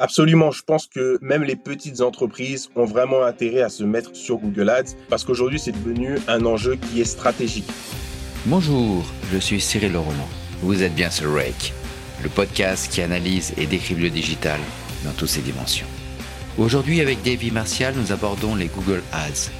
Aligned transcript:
Absolument, 0.00 0.52
je 0.52 0.62
pense 0.62 0.86
que 0.86 1.18
même 1.22 1.42
les 1.42 1.56
petites 1.56 2.02
entreprises 2.02 2.70
ont 2.76 2.84
vraiment 2.84 3.24
intérêt 3.24 3.62
à 3.62 3.68
se 3.68 3.82
mettre 3.82 4.14
sur 4.14 4.36
Google 4.36 4.70
Ads 4.70 4.94
parce 5.08 5.24
qu'aujourd'hui 5.24 5.58
c'est 5.58 5.72
devenu 5.72 6.18
un 6.28 6.46
enjeu 6.46 6.76
qui 6.76 7.00
est 7.00 7.04
stratégique. 7.04 7.68
Bonjour, 8.46 9.04
je 9.32 9.38
suis 9.38 9.60
Cyril 9.60 9.96
Roland. 9.96 10.28
Vous 10.62 10.84
êtes 10.84 10.94
bien 10.94 11.10
sur 11.10 11.34
Rake, 11.34 11.72
le 12.22 12.28
podcast 12.28 12.92
qui 12.92 13.02
analyse 13.02 13.52
et 13.56 13.66
décrypte 13.66 14.00
le 14.00 14.10
digital 14.10 14.60
dans 15.04 15.10
toutes 15.10 15.30
ses 15.30 15.40
dimensions. 15.40 15.86
Aujourd'hui 16.58 17.00
avec 17.00 17.24
Davy 17.24 17.50
Martial, 17.50 17.92
nous 17.96 18.12
abordons 18.12 18.54
les 18.54 18.68
Google 18.68 19.02
Ads, 19.12 19.50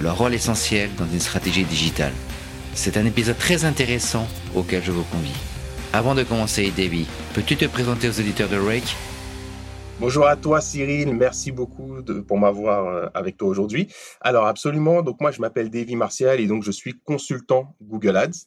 leur 0.00 0.16
rôle 0.16 0.34
essentiel 0.34 0.90
dans 0.96 1.06
une 1.12 1.18
stratégie 1.18 1.64
digitale. 1.64 2.12
C'est 2.72 2.98
un 2.98 3.04
épisode 3.04 3.38
très 3.38 3.64
intéressant 3.64 4.28
auquel 4.54 4.84
je 4.84 4.92
vous 4.92 5.02
convie. 5.02 5.34
Avant 5.92 6.14
de 6.14 6.22
commencer, 6.22 6.72
Davy, 6.76 7.08
peux-tu 7.34 7.56
te 7.56 7.64
présenter 7.64 8.08
aux 8.08 8.20
auditeurs 8.20 8.48
de 8.48 8.58
Rake 8.58 8.94
Bonjour 10.00 10.28
à 10.28 10.36
toi 10.36 10.60
Cyril, 10.60 11.12
merci 11.12 11.50
beaucoup 11.50 11.96
pour 12.28 12.38
m'avoir 12.38 12.86
euh, 12.86 13.08
avec 13.14 13.36
toi 13.36 13.48
aujourd'hui. 13.48 13.88
Alors 14.20 14.46
absolument, 14.46 15.02
donc 15.02 15.20
moi 15.20 15.32
je 15.32 15.40
m'appelle 15.40 15.70
Davy 15.70 15.96
Martial 15.96 16.38
et 16.38 16.46
donc 16.46 16.62
je 16.62 16.70
suis 16.70 16.94
consultant 17.00 17.74
Google 17.82 18.16
Ads. 18.16 18.46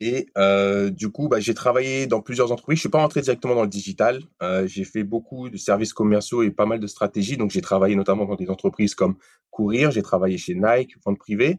Et 0.00 0.28
euh, 0.38 0.88
du 0.88 1.10
coup, 1.10 1.28
bah, 1.28 1.40
j'ai 1.40 1.52
travaillé 1.52 2.06
dans 2.06 2.22
plusieurs 2.22 2.52
entreprises. 2.52 2.76
Je 2.76 2.80
suis 2.80 2.88
pas 2.88 3.02
rentré 3.02 3.20
directement 3.20 3.54
dans 3.54 3.64
le 3.64 3.68
digital. 3.68 4.22
Euh, 4.42 4.66
j'ai 4.66 4.84
fait 4.84 5.02
beaucoup 5.02 5.50
de 5.50 5.58
services 5.58 5.92
commerciaux 5.92 6.42
et 6.42 6.50
pas 6.50 6.64
mal 6.64 6.80
de 6.80 6.86
stratégies. 6.86 7.36
Donc 7.36 7.50
j'ai 7.50 7.60
travaillé 7.60 7.94
notamment 7.94 8.24
dans 8.24 8.36
des 8.36 8.48
entreprises 8.48 8.94
comme 8.94 9.16
Courir, 9.50 9.90
j'ai 9.90 10.02
travaillé 10.02 10.38
chez 10.38 10.54
Nike, 10.54 10.94
vente 11.04 11.18
privée, 11.18 11.58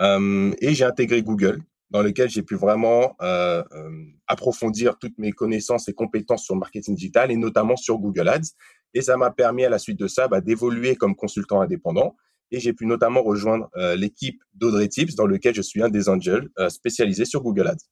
et 0.00 0.74
j'ai 0.74 0.84
intégré 0.84 1.22
Google 1.22 1.62
dans 1.90 2.02
lequel 2.02 2.28
j'ai 2.28 2.42
pu 2.42 2.56
vraiment 2.56 3.14
euh, 3.22 3.62
euh, 3.72 3.90
approfondir 4.26 4.98
toutes 4.98 5.16
mes 5.18 5.32
connaissances 5.32 5.88
et 5.88 5.92
compétences 5.92 6.44
sur 6.44 6.54
le 6.54 6.60
marketing 6.60 6.94
digital 6.94 7.30
et 7.30 7.36
notamment 7.36 7.76
sur 7.76 7.98
Google 7.98 8.28
Ads. 8.28 8.50
Et 8.94 9.02
ça 9.02 9.16
m'a 9.16 9.30
permis 9.30 9.64
à 9.64 9.68
la 9.68 9.78
suite 9.78 9.98
de 9.98 10.08
ça 10.08 10.28
bah, 10.28 10.40
d'évoluer 10.40 10.96
comme 10.96 11.14
consultant 11.14 11.60
indépendant. 11.60 12.16
Et 12.50 12.60
j'ai 12.60 12.72
pu 12.72 12.86
notamment 12.86 13.22
rejoindre 13.22 13.68
euh, 13.76 13.96
l'équipe 13.96 14.40
d'Audrey 14.54 14.88
Tips 14.88 15.14
dans 15.14 15.26
lequel 15.26 15.54
je 15.54 15.62
suis 15.62 15.82
un 15.82 15.88
des 15.88 16.08
angels 16.08 16.48
spécialisés 16.68 17.24
sur 17.24 17.42
Google 17.42 17.68
Ads. 17.68 17.84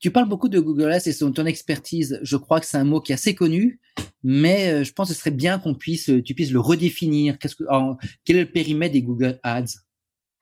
Tu 0.00 0.10
parles 0.10 0.28
beaucoup 0.28 0.48
de 0.48 0.58
Google 0.58 0.90
Ads 0.90 1.06
et 1.06 1.12
de 1.12 1.28
ton 1.30 1.46
expertise. 1.46 2.18
Je 2.22 2.36
crois 2.36 2.58
que 2.58 2.66
c'est 2.66 2.78
un 2.78 2.84
mot 2.84 3.00
qui 3.00 3.12
est 3.12 3.14
assez 3.14 3.34
connu, 3.34 3.80
mais 4.22 4.82
je 4.82 4.92
pense 4.92 5.08
que 5.08 5.14
ce 5.14 5.20
serait 5.20 5.30
bien 5.30 5.58
qu'on 5.58 5.74
puisse, 5.74 6.10
tu 6.24 6.34
puisses 6.34 6.52
le 6.52 6.60
redéfinir. 6.60 7.36
Quel 8.24 8.36
est 8.36 8.44
le 8.44 8.50
périmètre 8.50 8.94
des 8.94 9.02
Google 9.02 9.38
Ads? 9.42 9.74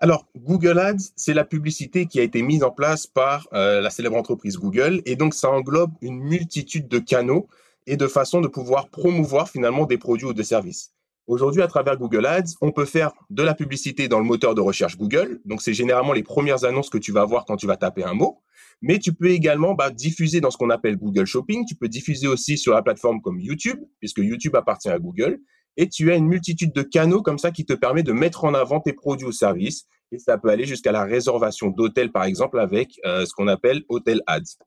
Alors, 0.00 0.28
Google 0.36 0.78
Ads, 0.78 1.10
c'est 1.16 1.34
la 1.34 1.44
publicité 1.44 2.06
qui 2.06 2.20
a 2.20 2.22
été 2.22 2.40
mise 2.42 2.62
en 2.62 2.70
place 2.70 3.08
par 3.08 3.48
euh, 3.52 3.80
la 3.80 3.90
célèbre 3.90 4.16
entreprise 4.16 4.56
Google. 4.56 5.02
Et 5.06 5.16
donc, 5.16 5.34
ça 5.34 5.50
englobe 5.50 5.90
une 6.02 6.20
multitude 6.20 6.86
de 6.86 7.00
canaux 7.00 7.48
et 7.88 7.96
de 7.96 8.06
façons 8.06 8.40
de 8.40 8.46
pouvoir 8.46 8.90
promouvoir 8.90 9.48
finalement 9.48 9.86
des 9.86 9.98
produits 9.98 10.26
ou 10.26 10.32
des 10.32 10.44
services. 10.44 10.92
Aujourd'hui, 11.26 11.62
à 11.62 11.66
travers 11.66 11.98
Google 11.98 12.26
Ads, 12.26 12.54
on 12.60 12.70
peut 12.70 12.84
faire 12.84 13.10
de 13.28 13.42
la 13.42 13.54
publicité 13.54 14.06
dans 14.06 14.20
le 14.20 14.24
moteur 14.24 14.54
de 14.54 14.60
recherche 14.60 14.96
Google. 14.96 15.40
Donc, 15.44 15.62
c'est 15.62 15.74
généralement 15.74 16.12
les 16.12 16.22
premières 16.22 16.64
annonces 16.64 16.90
que 16.90 16.98
tu 16.98 17.10
vas 17.10 17.24
voir 17.24 17.44
quand 17.44 17.56
tu 17.56 17.66
vas 17.66 17.76
taper 17.76 18.04
un 18.04 18.14
mot. 18.14 18.38
Mais 18.80 19.00
tu 19.00 19.12
peux 19.12 19.30
également 19.30 19.74
bah, 19.74 19.90
diffuser 19.90 20.40
dans 20.40 20.52
ce 20.52 20.56
qu'on 20.56 20.70
appelle 20.70 20.96
Google 20.96 21.26
Shopping. 21.26 21.64
Tu 21.66 21.74
peux 21.74 21.88
diffuser 21.88 22.28
aussi 22.28 22.56
sur 22.56 22.72
la 22.72 22.82
plateforme 22.82 23.20
comme 23.20 23.40
YouTube, 23.40 23.80
puisque 23.98 24.18
YouTube 24.18 24.54
appartient 24.54 24.88
à 24.88 25.00
Google 25.00 25.40
et 25.78 25.88
tu 25.88 26.12
as 26.12 26.16
une 26.16 26.26
multitude 26.26 26.72
de 26.74 26.82
canaux 26.82 27.22
comme 27.22 27.38
ça 27.38 27.52
qui 27.52 27.64
te 27.64 27.72
permet 27.72 28.02
de 28.02 28.12
mettre 28.12 28.44
en 28.44 28.52
avant 28.52 28.80
tes 28.80 28.92
produits 28.92 29.26
ou 29.26 29.32
services. 29.32 29.86
Et 30.10 30.18
ça 30.18 30.36
peut 30.36 30.48
aller 30.48 30.66
jusqu'à 30.66 30.90
la 30.90 31.04
réservation 31.04 31.68
d'hôtels, 31.68 32.10
par 32.10 32.24
exemple, 32.24 32.58
avec 32.58 32.98
euh, 33.06 33.24
ce 33.24 33.32
qu'on 33.32 33.46
appelle 33.46 33.82
Hotel 33.88 34.20
Ads. 34.26 34.58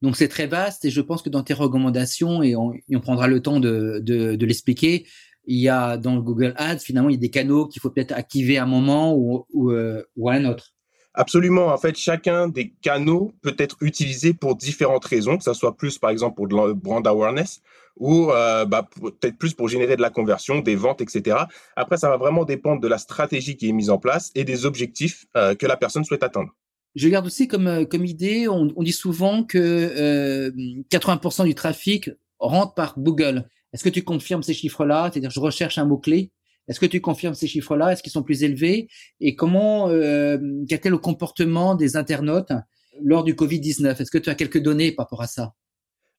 Donc 0.00 0.16
c'est 0.16 0.28
très 0.28 0.46
vaste 0.46 0.84
et 0.84 0.90
je 0.90 1.00
pense 1.00 1.22
que 1.22 1.28
dans 1.28 1.42
tes 1.42 1.54
recommandations, 1.54 2.42
et 2.42 2.56
on, 2.56 2.72
prendra 3.02 3.28
le 3.28 3.42
temps 3.42 3.60
de, 3.60 4.38
l'expliquer, 4.40 5.06
il 5.44 5.58
y 5.58 5.68
a 5.68 5.98
dans 5.98 6.14
le 6.14 6.22
Google 6.22 6.54
Ads, 6.56 6.78
finalement, 6.78 7.10
il 7.10 7.14
y 7.14 7.18
a 7.18 7.20
des 7.20 7.30
canaux 7.30 7.66
qu'il 7.66 7.82
faut 7.82 7.90
peut-être 7.90 8.12
activer 8.12 8.58
à 8.58 8.62
un 8.62 8.66
moment 8.66 9.14
ou, 9.14 9.44
euh, 9.70 10.02
ou 10.16 10.28
à 10.30 10.34
un 10.34 10.44
autre. 10.46 10.72
Absolument. 11.18 11.66
En 11.66 11.78
fait, 11.78 11.96
chacun 11.96 12.46
des 12.46 12.70
canaux 12.80 13.32
peut 13.42 13.56
être 13.58 13.76
utilisé 13.80 14.34
pour 14.34 14.54
différentes 14.54 15.04
raisons, 15.04 15.36
que 15.36 15.42
ce 15.42 15.52
soit 15.52 15.76
plus, 15.76 15.98
par 15.98 16.10
exemple, 16.10 16.36
pour 16.36 16.46
le 16.46 16.74
brand 16.74 17.04
awareness 17.04 17.60
ou 17.96 18.30
euh, 18.30 18.64
bah, 18.64 18.88
peut-être 19.00 19.36
plus 19.36 19.52
pour 19.52 19.66
générer 19.66 19.96
de 19.96 20.00
la 20.00 20.10
conversion, 20.10 20.60
des 20.60 20.76
ventes, 20.76 21.00
etc. 21.00 21.36
Après, 21.74 21.96
ça 21.96 22.08
va 22.08 22.18
vraiment 22.18 22.44
dépendre 22.44 22.80
de 22.80 22.86
la 22.86 22.98
stratégie 22.98 23.56
qui 23.56 23.68
est 23.68 23.72
mise 23.72 23.90
en 23.90 23.98
place 23.98 24.30
et 24.36 24.44
des 24.44 24.64
objectifs 24.64 25.26
euh, 25.36 25.56
que 25.56 25.66
la 25.66 25.76
personne 25.76 26.04
souhaite 26.04 26.22
atteindre. 26.22 26.54
Je 26.94 27.08
garde 27.08 27.26
aussi 27.26 27.48
comme, 27.48 27.66
euh, 27.66 27.84
idée, 28.04 28.46
on, 28.46 28.72
on 28.76 28.82
dit 28.84 28.92
souvent 28.92 29.42
que 29.42 30.52
80% 30.88 31.46
du 31.46 31.56
trafic 31.56 32.10
rentre 32.38 32.74
par 32.74 32.96
Google. 32.96 33.48
Est-ce 33.72 33.82
que 33.82 33.88
tu 33.88 34.04
confirmes 34.04 34.44
ces 34.44 34.54
chiffres-là? 34.54 35.10
C'est-à-dire, 35.10 35.30
je 35.30 35.40
recherche 35.40 35.78
un 35.78 35.84
mot-clé 35.84 36.30
est-ce 36.68 36.80
que 36.80 36.86
tu 36.86 37.00
confirmes 37.00 37.34
ces 37.34 37.46
chiffres-là? 37.46 37.92
Est-ce 37.92 38.02
qu'ils 38.02 38.12
sont 38.12 38.22
plus 38.22 38.42
élevés? 38.42 38.88
Et 39.20 39.34
comment, 39.34 39.88
euh, 39.88 40.38
quel 40.68 40.80
est 40.84 40.88
le 40.90 40.98
comportement 40.98 41.74
des 41.74 41.96
internautes 41.96 42.52
lors 43.02 43.24
du 43.24 43.34
Covid-19 43.34 44.00
Est-ce 44.00 44.10
que 44.10 44.18
tu 44.18 44.30
as 44.30 44.34
quelques 44.34 44.62
données 44.62 44.92
par 44.92 45.06
rapport 45.06 45.22
à 45.22 45.26
ça? 45.26 45.54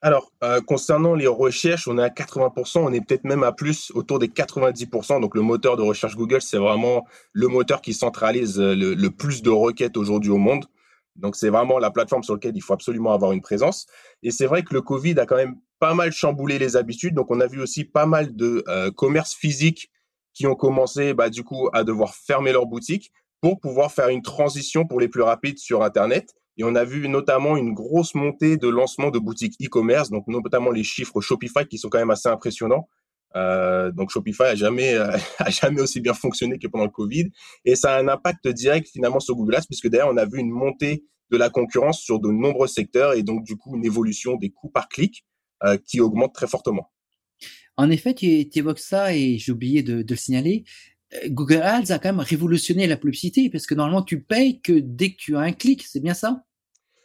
Alors, 0.01 0.31
euh, 0.43 0.61
concernant 0.61 1.13
les 1.13 1.27
recherches, 1.27 1.87
on 1.87 1.97
est 1.97 2.03
à 2.03 2.09
80%, 2.09 2.79
on 2.79 2.93
est 2.93 3.05
peut-être 3.05 3.25
même 3.25 3.43
à 3.43 3.51
plus, 3.51 3.91
autour 3.93 4.17
des 4.17 4.29
90%. 4.29 5.19
Donc, 5.19 5.35
le 5.35 5.41
moteur 5.41 5.75
de 5.75 5.81
recherche 5.81 6.15
Google, 6.15 6.41
c'est 6.41 6.57
vraiment 6.57 7.05
le 7.33 7.47
moteur 7.49 7.81
qui 7.81 7.93
centralise 7.93 8.59
euh, 8.59 8.75
le, 8.75 9.09
plus 9.09 9.41
de 9.41 9.49
requêtes 9.49 9.97
aujourd'hui 9.97 10.31
au 10.31 10.37
monde. 10.37 10.65
Donc, 11.17 11.35
c'est 11.35 11.49
vraiment 11.49 11.79
la 11.79 11.91
plateforme 11.91 12.23
sur 12.23 12.35
laquelle 12.35 12.55
il 12.55 12.61
faut 12.61 12.73
absolument 12.73 13.11
avoir 13.11 13.33
une 13.33 13.41
présence. 13.41 13.87
Et 14.23 14.31
c'est 14.31 14.45
vrai 14.45 14.63
que 14.63 14.73
le 14.73 14.81
Covid 14.81 15.19
a 15.19 15.25
quand 15.25 15.35
même 15.35 15.57
pas 15.79 15.93
mal 15.93 16.13
chamboulé 16.13 16.59
les 16.59 16.77
habitudes. 16.77 17.13
Donc, 17.13 17.29
on 17.29 17.41
a 17.41 17.47
vu 17.47 17.61
aussi 17.61 17.83
pas 17.83 18.05
mal 18.05 18.33
de 18.33 18.63
euh, 18.69 18.91
commerces 18.91 19.35
physiques 19.35 19.89
qui 20.39 20.47
ont 20.47 20.55
commencé 20.55 21.13
bah, 21.13 21.29
du 21.29 21.43
coup 21.43 21.67
à 21.73 21.83
devoir 21.83 22.15
fermer 22.15 22.53
leur 22.53 22.65
boutique 22.65 23.11
pour 23.41 23.59
pouvoir 23.59 23.91
faire 23.91 24.07
une 24.07 24.21
transition 24.21 24.87
pour 24.87 25.01
les 25.01 25.09
plus 25.09 25.21
rapides 25.21 25.57
sur 25.57 25.83
Internet. 25.83 26.33
Et 26.55 26.63
on 26.63 26.75
a 26.75 26.85
vu 26.85 27.09
notamment 27.09 27.57
une 27.57 27.73
grosse 27.73 28.15
montée 28.15 28.55
de 28.55 28.69
lancement 28.69 29.11
de 29.11 29.19
boutiques 29.19 29.55
e-commerce, 29.61 30.09
donc 30.09 30.23
notamment 30.27 30.71
les 30.71 30.83
chiffres 30.83 31.19
Shopify 31.19 31.67
qui 31.69 31.77
sont 31.77 31.89
quand 31.89 31.99
même 31.99 32.09
assez 32.09 32.29
impressionnants. 32.29 32.87
Euh, 33.35 33.91
donc 33.91 34.11
Shopify 34.11 34.43
a 34.43 34.55
jamais 34.55 34.93
euh, 34.93 35.11
a 35.39 35.49
jamais 35.49 35.81
aussi 35.81 35.99
bien 35.99 36.13
fonctionné 36.13 36.57
que 36.57 36.67
pendant 36.67 36.85
le 36.85 36.89
Covid 36.89 37.29
et 37.65 37.75
ça 37.75 37.93
a 37.93 37.99
un 37.99 38.07
impact 38.07 38.47
direct 38.47 38.87
finalement 38.87 39.19
sur 39.19 39.35
Google 39.35 39.57
Ads 39.57 39.67
puisque 39.67 39.87
d'ailleurs 39.87 40.09
on 40.11 40.17
a 40.17 40.25
vu 40.25 40.39
une 40.39 40.49
montée 40.49 41.03
de 41.29 41.37
la 41.37 41.49
concurrence 41.49 41.99
sur 41.99 42.19
de 42.19 42.29
nombreux 42.29 42.67
secteurs 42.67 43.13
et 43.13 43.21
donc 43.21 43.43
du 43.43 43.55
coup 43.55 43.75
une 43.75 43.85
évolution 43.85 44.35
des 44.35 44.49
coûts 44.49 44.69
par 44.69 44.87
clic 44.87 45.25
euh, 45.63 45.77
qui 45.85 45.99
augmente 45.99 46.33
très 46.33 46.47
fortement. 46.47 46.89
En 47.79 47.89
effet, 47.91 48.13
tu, 48.13 48.45
évoques 48.55 48.79
ça 48.79 49.15
et 49.15 49.37
j'ai 49.37 49.53
oublié 49.53 49.83
de, 49.83 50.05
le 50.07 50.15
signaler. 50.17 50.65
Euh, 51.13 51.29
Google 51.29 51.61
Ads 51.61 51.91
a 51.91 51.97
quand 51.97 52.09
même 52.09 52.19
révolutionné 52.19 52.87
la 52.87 52.97
publicité 52.97 53.49
parce 53.49 53.65
que 53.65 53.73
normalement 53.73 54.03
tu 54.03 54.19
payes 54.19 54.59
que 54.59 54.73
dès 54.73 55.11
que 55.11 55.15
tu 55.15 55.37
as 55.37 55.39
un 55.39 55.53
clic, 55.53 55.85
c'est 55.87 56.01
bien 56.01 56.13
ça? 56.13 56.43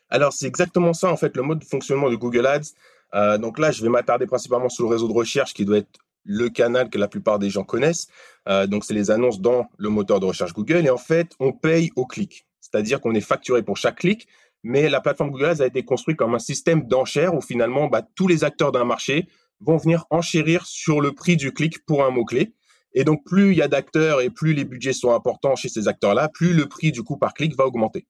Alors 0.08 0.32
c'est 0.32 0.48
exactement 0.48 0.92
ça 0.92 1.12
en 1.12 1.16
fait 1.16 1.36
le 1.36 1.44
mode 1.44 1.60
de 1.60 1.64
fonctionnement 1.64 2.10
de 2.10 2.16
Google 2.16 2.46
Ads. 2.46 2.72
Euh, 3.14 3.38
donc 3.38 3.60
là, 3.60 3.70
je 3.70 3.84
vais 3.84 3.88
m'attarder 3.88 4.26
principalement 4.26 4.68
sur 4.68 4.82
le 4.82 4.90
réseau 4.90 5.06
de 5.06 5.12
recherche 5.12 5.54
qui 5.54 5.64
doit 5.64 5.78
être 5.78 6.00
le 6.24 6.48
canal 6.48 6.90
que 6.90 6.98
la 6.98 7.06
plupart 7.06 7.38
des 7.38 7.50
gens 7.50 7.62
connaissent. 7.62 8.08
Euh, 8.48 8.66
donc 8.66 8.84
c'est 8.84 8.94
les 8.94 9.12
annonces 9.12 9.40
dans 9.40 9.68
le 9.78 9.90
moteur 9.90 10.18
de 10.18 10.26
recherche 10.26 10.54
Google 10.54 10.86
et 10.86 10.90
en 10.90 10.98
fait 10.98 11.36
on 11.38 11.52
paye 11.52 11.92
au 11.94 12.04
clic, 12.04 12.48
c'est-à-dire 12.60 13.00
qu'on 13.00 13.14
est 13.14 13.20
facturé 13.20 13.62
pour 13.62 13.76
chaque 13.76 13.98
clic. 13.98 14.26
Mais 14.64 14.88
la 14.88 15.00
plateforme 15.00 15.30
Google 15.30 15.44
Ads 15.44 15.62
a 15.62 15.66
été 15.66 15.84
construite 15.84 16.16
comme 16.16 16.34
un 16.34 16.40
système 16.40 16.88
d'enchères 16.88 17.32
où 17.32 17.40
finalement 17.40 17.86
bah, 17.86 18.02
tous 18.16 18.26
les 18.26 18.42
acteurs 18.42 18.72
d'un 18.72 18.84
marché 18.84 19.28
vont 19.64 19.76
venir 19.76 20.04
enchérir 20.10 20.66
sur 20.66 21.00
le 21.00 21.12
prix 21.12 21.36
du 21.36 21.52
clic 21.52 21.84
pour 21.86 22.04
un 22.04 22.10
mot-clé. 22.10 22.52
Et 22.94 23.04
donc, 23.04 23.24
plus 23.24 23.52
il 23.52 23.58
y 23.58 23.62
a 23.62 23.68
d'acteurs 23.68 24.20
et 24.20 24.30
plus 24.30 24.54
les 24.54 24.64
budgets 24.64 24.92
sont 24.92 25.12
importants 25.12 25.56
chez 25.56 25.68
ces 25.68 25.88
acteurs-là, 25.88 26.28
plus 26.32 26.52
le 26.52 26.66
prix 26.66 26.92
du 26.92 27.02
coup 27.02 27.16
par 27.16 27.34
clic 27.34 27.56
va 27.56 27.66
augmenter. 27.66 28.06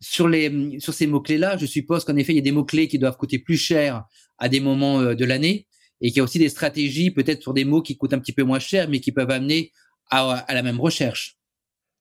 Sur, 0.00 0.26
les, 0.26 0.80
sur 0.80 0.94
ces 0.94 1.06
mots-clés-là, 1.06 1.56
je 1.58 1.66
suppose 1.66 2.04
qu'en 2.04 2.16
effet, 2.16 2.32
il 2.32 2.36
y 2.36 2.40
a 2.40 2.42
des 2.42 2.52
mots-clés 2.52 2.88
qui 2.88 2.98
doivent 2.98 3.16
coûter 3.16 3.38
plus 3.38 3.56
cher 3.56 4.04
à 4.38 4.48
des 4.48 4.60
moments 4.60 5.00
euh, 5.00 5.14
de 5.14 5.24
l'année 5.24 5.68
et 6.00 6.08
qu'il 6.08 6.16
y 6.16 6.20
a 6.20 6.24
aussi 6.24 6.38
des 6.38 6.48
stratégies 6.48 7.10
peut-être 7.10 7.42
sur 7.42 7.54
des 7.54 7.64
mots 7.64 7.82
qui 7.82 7.96
coûtent 7.96 8.12
un 8.12 8.18
petit 8.18 8.32
peu 8.32 8.42
moins 8.42 8.58
cher, 8.58 8.88
mais 8.88 9.00
qui 9.00 9.12
peuvent 9.12 9.30
amener 9.30 9.70
à, 10.10 10.44
la 10.48 10.62
même 10.62 10.80
recherche. 10.80 11.38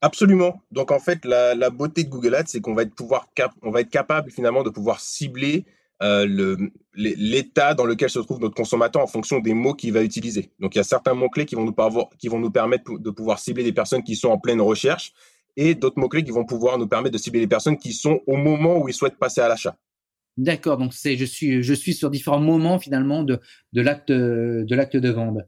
Absolument. 0.02 0.62
Donc 0.72 0.92
en 0.92 1.00
fait, 1.00 1.24
la, 1.24 1.70
beauté 1.70 2.04
de 2.04 2.10
Google 2.10 2.36
Ads, 2.36 2.48
c'est 2.48 2.62
qu'on 2.62 2.74
va 2.74 2.82
être 2.82 2.96
pouvoir 2.96 3.30
on 3.62 3.70
va 3.70 3.82
être 3.82 3.92
capable 3.92 4.32
finalement 4.32 4.64
de 4.64 4.72
pouvoir 4.72 5.00
cibler 5.00 5.66
euh, 6.02 6.58
l'état 6.96 7.74
dans 7.74 7.86
lequel 7.86 8.10
se 8.10 8.20
trouve 8.20 8.40
notre 8.40 8.56
consommateur 8.56 9.02
en 9.02 9.08
fonction 9.08 9.40
des 9.40 9.54
mots 9.54 9.74
qu'il 9.74 9.94
va 9.94 10.04
utiliser. 10.04 10.52
Donc, 10.60 10.76
il 10.76 10.80
y 10.80 10.82
a 10.82 10.84
certains 10.84 11.14
mots-clés 11.14 11.46
qui, 11.46 11.56
vont 11.56 11.66
nous 11.66 12.52
permettre 12.52 12.98
de 12.98 13.10
pouvoir 13.12 13.40
cibler 13.40 13.64
des 13.64 13.74
personnes 13.74 14.04
qui 14.04 14.16
sont 14.16 14.30
en 14.30 14.40
pleine 14.40 14.62
recherche 14.62 15.14
et 15.58 15.76
d'autres 15.76 16.00
mots-clés 16.00 16.24
qui 16.24 16.32
vont 16.32 16.46
pouvoir 16.46 16.78
nous 16.78 16.88
permettre 16.88 17.14
de 17.14 17.22
cibler 17.22 17.42
les 17.42 17.48
personnes 17.48 17.78
qui 17.78 17.94
sont 17.94 18.22
au 18.28 18.36
moment 18.36 18.78
où 18.80 18.88
ils 18.90 18.94
souhaitent 18.94 19.20
passer 19.20 19.42
à 19.42 19.48
l'achat. 19.48 19.78
D'accord, 20.38 20.78
donc 20.78 20.94
c'est 20.94 21.18
je 21.18 21.26
suis 21.26 21.62
je 21.62 21.74
suis 21.74 21.94
sur 21.94 22.10
différents 22.10 22.40
moments 22.40 22.80
finalement 22.80 23.24
de 23.24 23.40
de 23.74 23.82
l'acte 23.82 24.12
de 24.12 24.76
l'acte 24.76 24.96
de 24.96 25.10
vente. 25.10 25.40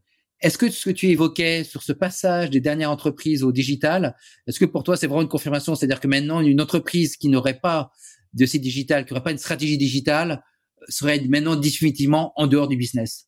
Est-ce 0.41 0.57
que 0.57 0.69
ce 0.69 0.89
que 0.89 0.93
tu 0.93 1.07
évoquais 1.07 1.63
sur 1.63 1.83
ce 1.83 1.93
passage 1.93 2.49
des 2.49 2.59
dernières 2.59 2.91
entreprises 2.91 3.45
au 3.45 3.53
digital, 3.53 4.13
est-ce 4.45 4.59
que 4.59 4.65
pour 4.65 4.83
toi 4.83 4.97
c'est 4.97 5.07
vraiment 5.07 5.21
une 5.21 5.29
confirmation, 5.29 5.73
c'est-à-dire 5.73 6.01
que 6.01 6.07
maintenant 6.09 6.41
une 6.41 6.59
entreprise 6.59 7.15
qui 7.15 7.29
n'aurait 7.29 7.59
pas 7.61 7.91
de 8.33 8.45
site 8.45 8.61
digital, 8.61 9.05
qui 9.05 9.13
n'aurait 9.13 9.23
pas 9.23 9.31
une 9.31 9.37
stratégie 9.37 9.77
digitale, 9.77 10.43
serait 10.89 11.21
maintenant 11.27 11.55
définitivement 11.55 12.33
en 12.35 12.47
dehors 12.47 12.67
du 12.67 12.77
business 12.77 13.27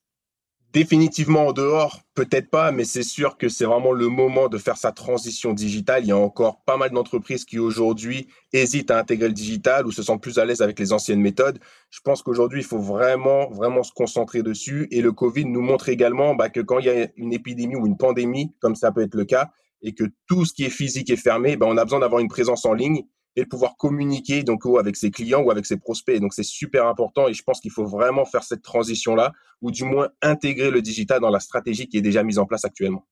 Définitivement 0.75 1.48
en 1.48 1.54
dehors, 1.54 2.02
peut-être 2.16 2.50
pas, 2.50 2.74
mais 2.74 2.84
c'est 2.84 3.02
sûr 3.02 3.38
que 3.38 3.48
c'est 3.48 3.63
vraiment 3.63 3.94
le 3.94 4.10
moment 4.10 4.50
de 4.50 4.57
faire 4.57 4.75
sa 4.75 4.92
transition 4.92 5.54
digitale. 5.54 6.04
Il 6.04 6.10
y 6.10 6.12
a 6.12 6.18
encore 6.18 6.66
pas 6.66 6.75
mal 6.75 6.90
d'entreprises 6.90 7.46
qui 7.46 7.60
aujourd'hui 7.60 8.28
hésitent 8.52 8.92
à 8.92 9.00
intégrer 9.00 9.30
le 9.30 9.34
digital 9.34 9.88
ou 9.88 9.94
se 9.94 10.04
sentent 10.04 10.22
plus 10.22 10.38
à 10.38 10.44
l'aise 10.44 10.62
avec 10.62 10.78
les 10.78 10.92
anciennes 10.92 11.22
méthodes. 11.22 11.60
Je 11.92 12.02
pense 12.02 12.22
qu'aujourd'hui, 12.22 12.60
il 12.60 12.66
faut 12.66 12.78
vraiment, 12.78 13.50
vraiment 13.52 13.84
se 13.84 13.94
concentrer 13.94 14.44
dessus. 14.44 14.90
Et 14.92 15.00
le 15.00 15.13
Covid 15.13 15.46
nous 15.46 15.62
montre 15.62 15.88
également 15.88 16.36
bah, 16.36 16.50
que 16.50 16.60
quand 16.60 16.80
il 16.80 16.88
y 16.88 16.90
a 16.90 17.07
une 17.16 17.31
épidémie 17.31 17.78
ou 17.78 17.88
une 17.88 17.96
pandémie, 17.96 18.54
comme 18.60 18.75
ça 18.75 18.92
peut 18.92 19.02
être 19.02 19.16
le 19.16 19.24
cas, 19.24 19.52
et 19.81 19.94
que 19.94 20.04
tout 20.28 20.44
ce 20.44 20.52
qui 20.52 20.66
est 20.66 20.69
physique 20.69 21.10
est 21.10 21.16
fermé, 21.16 21.56
bah, 21.56 21.68
on 21.69 21.78
a 21.78 21.86
besoin 21.86 22.02
d'avoir 22.02 22.19
une 22.19 22.28
présence 22.28 22.66
en 22.66 22.74
ligne 22.74 23.06
et 23.35 23.43
de 23.43 23.47
pouvoir 23.47 23.75
communiquer 23.77 24.43
donc 24.43 24.65
avec 24.79 24.95
ses 24.95 25.11
clients 25.11 25.41
ou 25.41 25.51
avec 25.51 25.65
ses 25.65 25.77
prospects. 25.77 26.19
Donc 26.19 26.33
c'est 26.33 26.43
super 26.43 26.87
important 26.87 27.27
et 27.27 27.33
je 27.33 27.43
pense 27.43 27.59
qu'il 27.59 27.71
faut 27.71 27.85
vraiment 27.85 28.25
faire 28.25 28.43
cette 28.43 28.61
transition 28.61 29.15
là 29.15 29.33
ou 29.61 29.71
du 29.71 29.83
moins 29.83 30.09
intégrer 30.21 30.71
le 30.71 30.81
digital 30.81 31.19
dans 31.19 31.29
la 31.29 31.39
stratégie 31.39 31.87
qui 31.87 31.97
est 31.97 32.01
déjà 32.01 32.23
mise 32.23 32.39
en 32.39 32.45
place 32.45 32.65
actuellement. 32.65 33.05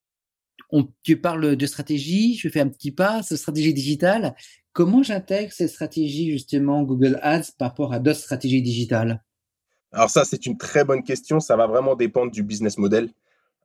On, 0.69 0.87
tu 1.03 1.19
parles 1.19 1.55
de 1.55 1.65
stratégie, 1.65 2.35
je 2.35 2.49
fais 2.49 2.59
un 2.59 2.69
petit 2.69 2.91
pas, 2.91 3.21
cette 3.23 3.37
stratégie 3.37 3.73
digitale. 3.73 4.35
Comment 4.71 5.03
j'intègre 5.03 5.51
cette 5.51 5.69
stratégie 5.69 6.31
justement 6.31 6.83
Google 6.83 7.19
Ads 7.21 7.51
par 7.57 7.69
rapport 7.69 7.93
à 7.93 7.99
d'autres 7.99 8.19
stratégies 8.19 8.61
digitales? 8.61 9.23
Alors 9.91 10.09
ça, 10.09 10.25
c'est 10.25 10.47
une 10.47 10.57
très 10.57 10.83
bonne 10.83 11.03
question. 11.03 11.39
Ça 11.39 11.55
va 11.55 11.67
vraiment 11.67 11.95
dépendre 11.95 12.31
du 12.31 12.41
business 12.41 12.79
model. 12.79 13.09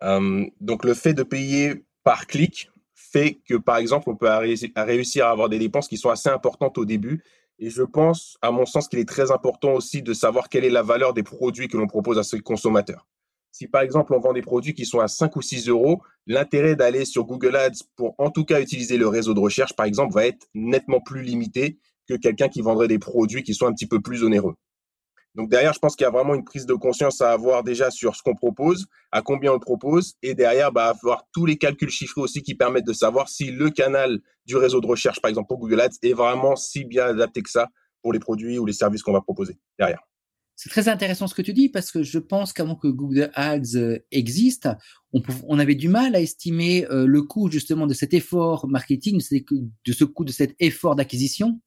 Euh, 0.02 0.44
donc 0.60 0.84
le 0.84 0.94
fait 0.94 1.14
de 1.14 1.22
payer 1.22 1.84
par 2.05 2.26
clic, 2.26 2.70
fait 3.00 3.39
que, 3.49 3.55
par 3.55 3.77
exemple, 3.77 4.11
on 4.11 4.17
peut 4.17 4.29
réussir 4.77 5.27
à 5.27 5.31
avoir 5.31 5.49
des 5.49 5.59
dépenses 5.59 5.89
qui 5.89 5.97
sont 5.97 6.11
assez 6.11 6.29
importantes 6.29 6.79
au 6.79 6.85
début. 6.85 7.23
Et 7.61 7.71
je 7.71 7.83
pense, 7.83 8.37
à 8.43 8.50
mon 8.50 8.67
sens, 8.67 8.89
qu'il 8.89 8.99
est 8.99 9.09
très 9.09 9.31
important 9.31 9.73
aussi 9.73 10.03
de 10.03 10.12
savoir 10.12 10.49
quelle 10.49 10.65
est 10.65 10.71
la 10.71 10.83
valeur 10.83 11.15
des 11.15 11.23
produits 11.23 11.69
que 11.69 11.77
l'on 11.77 11.87
propose 11.87 12.19
à 12.19 12.23
ces 12.23 12.41
consommateurs. 12.41 13.06
Si 13.50 13.67
par 13.67 13.81
exemple 13.81 14.15
on 14.15 14.21
vend 14.21 14.33
des 14.33 14.43
produits 14.43 14.75
qui 14.75 14.85
sont 14.85 15.00
à 15.00 15.09
5 15.09 15.35
ou 15.35 15.43
6 15.43 15.69
euros, 15.69 16.03
l'intérêt 16.27 16.77
d'aller 16.77 17.05
sur 17.05 17.25
Google 17.25 17.56
Ads 17.56 17.83
pour 17.97 18.15
en 18.19 18.31
tout 18.31 18.45
cas 18.45 18.61
utiliser 18.61 18.97
le 18.97 19.09
réseau 19.09 19.35
de 19.35 19.41
recherche, 19.41 19.75
par 19.75 19.87
exemple, 19.87 20.15
va 20.15 20.27
être 20.27 20.47
nettement 20.55 21.01
plus 21.01 21.23
limité 21.23 21.79
que 22.09 22.15
quelqu'un 22.15 22.49
qui 22.49 22.61
vendrait 22.61 22.89
des 22.89 22.99
produits 22.99 23.43
qui 23.43 23.55
sont 23.55 23.67
un 23.67 23.73
petit 23.73 23.87
peu 23.87 24.01
plus 24.01 24.23
onéreux. 24.23 24.55
Donc 25.38 25.49
derrière, 25.50 25.73
je 25.73 25.79
pense 25.79 25.94
qu'il 25.94 26.05
y 26.05 26.08
a 26.08 26.11
vraiment 26.11 26.35
une 26.35 26.44
prise 26.44 26.67
de 26.67 26.75
conscience 26.75 27.20
à 27.20 27.31
avoir 27.31 27.62
déjà 27.62 27.93
sur 27.93 28.17
ce 28.17 28.23
qu'on 28.25 28.35
propose, 28.35 28.87
à 29.12 29.23
combien 29.23 29.52
on 29.52 29.55
le 29.55 29.61
propose, 29.61 30.14
et 30.20 30.35
derrière, 30.35 30.73
bah, 30.73 30.88
avoir 30.88 31.29
tous 31.32 31.46
les 31.46 31.56
calculs 31.56 31.90
chiffrés 31.90 32.20
aussi 32.20 32.43
qui 32.43 32.56
permettent 32.56 32.87
de 32.88 32.93
savoir 32.93 33.29
si 33.29 33.52
le 33.52 33.70
canal 33.70 34.19
du 34.46 34.56
réseau 34.56 34.81
de 34.81 34.87
recherche, 34.88 35.20
par 35.20 35.29
exemple 35.29 35.46
pour 35.46 35.58
Google 35.58 35.81
Ads, 35.81 35.99
est 36.02 36.12
vraiment 36.12 36.56
si 36.56 36.85
bien 36.85 37.06
adapté 37.06 37.43
que 37.43 37.50
ça 37.50 37.69
pour 38.02 38.12
les 38.12 38.19
produits 38.19 38.58
ou 38.58 38.67
les 38.67 38.73
services 38.73 39.05
qu'on 39.05 39.12
va 39.12 39.20
proposer 39.20 39.56
derrière. 39.79 40.00
C'est 40.56 40.70
très 40.70 40.88
intéressant 40.88 41.29
ce 41.29 41.37
que 41.37 41.43
tu 41.43 41.52
dis 41.52 41.69
parce 41.69 41.93
que 41.93 42.02
je 42.02 42.19
pense 42.19 42.52
qu'avant 42.52 42.75
que 42.75 42.88
Google 42.88 43.31
Ads 43.34 43.76
euh, 43.76 43.99
existe, 44.11 44.69
on, 45.12 45.58
avait 45.61 45.76
du 45.76 45.88
mal 45.88 46.17
à 46.17 46.20
estimer 46.20 46.84
euh, 46.91 47.06
le 47.06 47.23
coût 47.23 47.49
justement 47.49 47.87
de 47.87 47.94
cet 47.94 48.12
effort 48.12 48.67
marketing, 48.67 49.20
de 49.20 49.93
ce 49.93 50.05
coût 50.05 50.25
de 50.25 50.32
cet 50.32 50.56
effort 50.58 50.96
d'acquisition. 50.96 51.61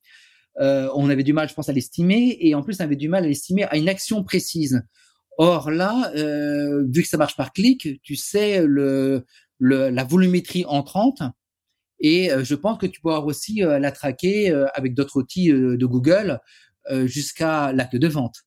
Euh, 0.60 0.90
on 0.96 1.10
avait 1.10 1.24
du 1.24 1.34
mal, 1.34 1.48
je 1.50 1.54
pense, 1.54 1.70
à 1.70 1.74
l'estimer, 1.74 2.38
et 2.40 2.56
en 2.56 2.62
plus, 2.62 2.78
on 2.80 2.84
avait 2.84 2.96
du 2.96 3.10
mal 3.10 3.24
à 3.24 3.28
l'estimer 3.28 3.64
à 3.64 3.78
une 3.78 3.90
action 3.90 4.24
précise. 4.24 4.82
Or 5.38 5.72
là, 5.72 6.12
euh, 6.16 6.86
vu 6.90 7.02
que 7.02 7.08
ça 7.08 7.18
marche 7.18 7.36
par 7.36 7.54
clic, 7.54 8.02
tu 8.04 8.16
sais 8.16 8.66
la 9.60 10.04
volumétrie 10.04 10.66
entrante, 10.66 11.24
et 12.00 12.32
euh, 12.32 12.44
je 12.44 12.56
pense 12.56 12.78
que 12.78 12.86
tu 12.86 13.00
pourras 13.00 13.20
aussi 13.20 13.62
la 13.62 13.92
traquer 13.92 14.52
avec 14.74 14.94
d'autres 14.94 15.18
outils 15.18 15.50
de 15.50 15.86
Google 15.86 16.40
jusqu'à 17.06 17.72
l'acte 17.72 17.96
de 17.96 18.08
vente. 18.08 18.44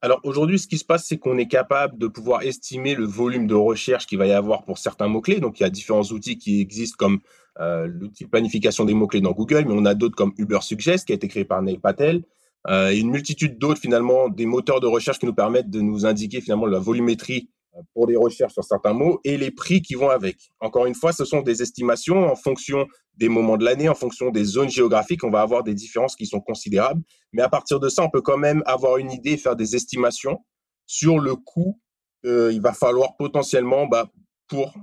Alors 0.00 0.20
aujourd'hui, 0.22 0.58
ce 0.58 0.68
qui 0.68 0.78
se 0.78 0.84
passe, 0.84 1.06
c'est 1.06 1.18
qu'on 1.18 1.38
est 1.38 1.48
capable 1.48 1.98
de 1.98 2.06
pouvoir 2.06 2.42
estimer 2.42 2.94
le 2.94 3.04
volume 3.04 3.46
de 3.48 3.54
recherche 3.54 4.06
qu'il 4.06 4.18
va 4.18 4.26
y 4.26 4.32
avoir 4.32 4.64
pour 4.64 4.78
certains 4.78 5.08
mots-clés. 5.08 5.40
Donc 5.40 5.58
il 5.58 5.64
y 5.64 5.66
a 5.66 5.70
différents 5.70 6.04
outils 6.04 6.38
qui 6.38 6.60
existent 6.60 6.96
comme 6.98 7.18
euh, 7.58 7.88
l'outil 7.88 8.24
de 8.24 8.28
planification 8.28 8.84
des 8.84 8.94
mots-clés 8.94 9.20
dans 9.20 9.32
Google, 9.32 9.64
mais 9.66 9.74
on 9.74 9.84
a 9.84 9.94
d'autres 9.94 10.14
comme 10.14 10.32
Uber 10.38 10.60
Suggest 10.60 11.06
qui 11.06 11.12
a 11.12 11.16
été 11.16 11.26
créé 11.26 11.44
par 11.44 11.62
Neil 11.62 11.78
Patel. 11.78 12.22
Euh, 12.68 12.90
et 12.90 12.98
une 12.98 13.10
multitude 13.10 13.58
d'autres 13.58 13.80
finalement, 13.80 14.28
des 14.28 14.46
moteurs 14.46 14.80
de 14.80 14.86
recherche 14.86 15.18
qui 15.18 15.26
nous 15.26 15.34
permettent 15.34 15.70
de 15.70 15.80
nous 15.80 16.06
indiquer 16.06 16.40
finalement 16.40 16.66
la 16.66 16.78
volumétrie 16.78 17.50
pour 17.94 18.06
les 18.06 18.16
recherches 18.16 18.52
sur 18.52 18.64
certains 18.64 18.92
mots 18.92 19.20
et 19.24 19.36
les 19.36 19.50
prix 19.50 19.82
qui 19.82 19.94
vont 19.94 20.10
avec. 20.10 20.36
Encore 20.60 20.86
une 20.86 20.94
fois, 20.94 21.12
ce 21.12 21.24
sont 21.24 21.42
des 21.42 21.62
estimations 21.62 22.30
en 22.30 22.36
fonction 22.36 22.86
des 23.16 23.28
moments 23.28 23.56
de 23.56 23.64
l'année, 23.64 23.88
en 23.88 23.94
fonction 23.94 24.30
des 24.30 24.44
zones 24.44 24.70
géographiques, 24.70 25.24
on 25.24 25.30
va 25.30 25.40
avoir 25.40 25.64
des 25.64 25.74
différences 25.74 26.14
qui 26.14 26.26
sont 26.26 26.40
considérables. 26.40 27.02
Mais 27.32 27.42
à 27.42 27.48
partir 27.48 27.80
de 27.80 27.88
ça, 27.88 28.02
on 28.02 28.10
peut 28.10 28.22
quand 28.22 28.38
même 28.38 28.62
avoir 28.66 28.98
une 28.98 29.10
idée, 29.10 29.36
faire 29.36 29.56
des 29.56 29.74
estimations 29.74 30.38
sur 30.86 31.18
le 31.18 31.34
coût 31.34 31.80
qu'il 32.24 32.60
va 32.60 32.72
falloir 32.72 33.16
potentiellement 33.16 33.86
bah, 33.86 34.10
pour 34.48 34.74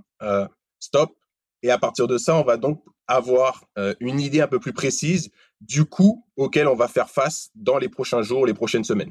stop 0.80 1.12
et 1.66 1.72
à 1.72 1.80
partir 1.80 2.06
de 2.06 2.20
ça, 2.20 2.36
on 2.36 2.44
va 2.44 2.58
donc 2.58 2.84
avoir 3.08 3.66
euh, 3.80 3.96
une 4.00 4.20
idée 4.20 4.40
un 4.40 4.48
peu 4.48 4.60
plus 4.60 4.72
précise 4.72 5.32
du 5.62 5.86
coût 5.86 6.24
auquel 6.36 6.68
on 6.68 6.76
va 6.76 6.88
faire 6.88 7.10
face 7.10 7.50
dans 7.56 7.80
les 7.80 7.90
prochains 7.90 8.22
jours, 8.22 8.46
les 8.46 8.54
prochaines 8.54 8.84
semaines. 8.84 9.10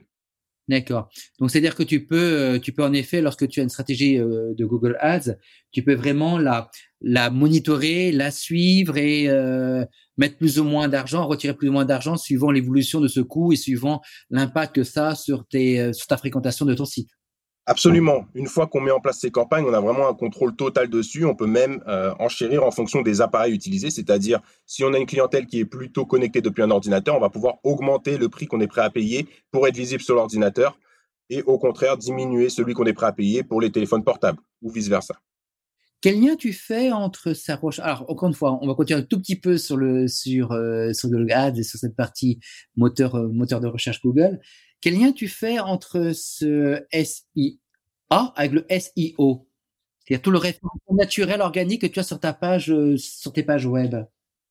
D'accord. 0.67 1.11
Donc 1.39 1.51
c'est-à-dire 1.51 1.75
que 1.75 1.83
tu 1.83 2.07
peux, 2.07 2.17
euh, 2.17 2.59
tu 2.59 2.73
peux 2.73 2.83
en 2.83 2.95
effet, 2.95 3.21
lorsque 3.21 3.47
tu 3.49 3.61
as 3.61 3.63
une 3.63 3.69
stratégie 3.69 4.19
euh, 4.19 4.55
de 4.55 4.65
Google 4.65 4.97
Ads, 5.01 5.37
tu 5.73 5.83
peux 5.83 5.95
vraiment 5.95 6.39
la, 6.39 6.71
la 7.03 7.29
monitorer, 7.29 8.13
la 8.13 8.31
suivre 8.31 8.97
et 8.97 9.29
mettre 10.17 10.39
plus 10.39 10.59
ou 10.59 10.65
moins 10.65 10.89
d'argent, 10.89 11.27
retirer 11.27 11.55
plus 11.55 11.69
ou 11.69 11.73
moins 11.73 11.85
d'argent 11.85 12.17
suivant 12.17 12.51
l'évolution 12.51 13.01
de 13.01 13.09
ce 13.09 13.21
coût 13.21 13.53
et 13.53 13.57
suivant 13.57 14.01
l'impact 14.31 14.77
que 14.77 14.85
ça 14.85 15.09
a 15.09 15.15
sur, 15.15 15.47
tes, 15.47 15.93
sur 15.93 16.07
ta 16.07 16.17
fréquentation 16.17 16.65
de 16.65 16.75
ton 16.75 16.85
site. 16.85 17.11
Absolument. 17.67 18.27
Une 18.35 18.47
fois 18.47 18.67
qu'on 18.67 18.81
met 18.81 18.91
en 18.91 19.01
place 19.01 19.21
ces 19.21 19.31
campagnes, 19.31 19.65
on 19.67 19.73
a 19.73 19.81
vraiment 19.81 20.07
un 20.07 20.13
contrôle 20.13 20.55
total 20.55 20.89
dessus. 20.89 21.25
On 21.25 21.35
peut 21.35 21.47
même 21.47 21.83
euh, 21.89 22.13
enchérir 22.19 22.63
en 22.63 22.71
fonction 22.71 23.01
des 23.01 23.23
appareils 23.23 23.55
utilisés, 23.55 23.89
c'est-à-dire 23.89 24.41
si 24.67 24.85
on 24.85 24.93
a 24.93 24.99
une 24.99 25.07
clientèle 25.07 25.47
qui 25.47 25.61
est 25.61 25.65
plutôt 25.65 26.05
connectée 26.05 26.43
depuis 26.43 26.63
un 26.63 26.71
ordinateur, 26.71 27.17
on 27.17 27.21
va 27.21 27.31
pouvoir 27.31 27.55
augmenter 27.63 28.19
le 28.19 28.29
prix 28.29 28.47
qu'on 28.47 28.61
est 28.61 28.67
prêt 28.67 28.83
à 28.83 28.91
payer 28.91 29.27
pour 29.51 29.67
être 29.67 29.77
visible 29.77 30.03
sur 30.03 30.15
l'ordinateur 30.15 30.79
et 31.31 31.43
au 31.45 31.59
contraire 31.59 31.97
diminuer 31.97 32.51
celui 32.51 32.75
qu'on 32.75 32.85
est 32.85 32.93
prêt 32.93 33.07
à 33.07 33.13
payer 33.13 33.43
pour 33.43 33.63
les 33.63 33.73
téléphones 33.73 34.05
portables 34.05 34.39
ou 34.61 34.71
vice-versa. 34.71 35.15
Quel 36.03 36.21
lien 36.21 36.37
tu 36.37 36.53
fais 36.53 36.93
entre 36.93 37.33
sa 37.33 37.57
recherche 37.57 37.87
Alors, 37.87 38.11
encore 38.11 38.29
une 38.29 38.35
fois, 38.35 38.59
on 38.61 38.67
va 38.67 38.75
continuer 38.75 39.01
un 39.01 39.05
tout 39.05 39.19
petit 39.19 39.37
peu 39.37 39.57
sur 39.57 39.79
le 39.79 40.07
sur 40.07 40.53
euh, 40.53 40.93
sur 40.93 41.09
Google 41.09 41.33
Ads 41.33 41.59
et 41.59 41.63
sur 41.63 41.79
cette 41.79 41.97
partie 41.97 42.41
moteur 42.77 43.15
euh, 43.15 43.29
moteur 43.29 43.63
de 43.63 43.69
recherche 43.69 44.03
Google. 44.03 44.39
Quel 44.85 45.01
lien 45.01 45.13
tu 45.13 45.29
fais 45.29 45.59
entre 45.59 46.13
ce 46.15 46.85
SIA 46.93 47.57
avec 48.11 48.53
le 48.53 48.67
SIO 48.69 49.49
C'est-à-dire 49.99 50.21
tout 50.21 50.31
le 50.31 50.37
référencement 50.37 50.95
naturel, 50.95 51.41
organique 51.41 51.81
que 51.81 51.87
tu 51.87 52.01
as 52.01 52.03
sur 52.03 52.21
ta 52.21 52.35
page, 52.35 52.71
euh, 52.71 52.99
sur 52.99 53.33
tes 53.33 53.43
pages 53.43 53.65
web? 53.65 53.97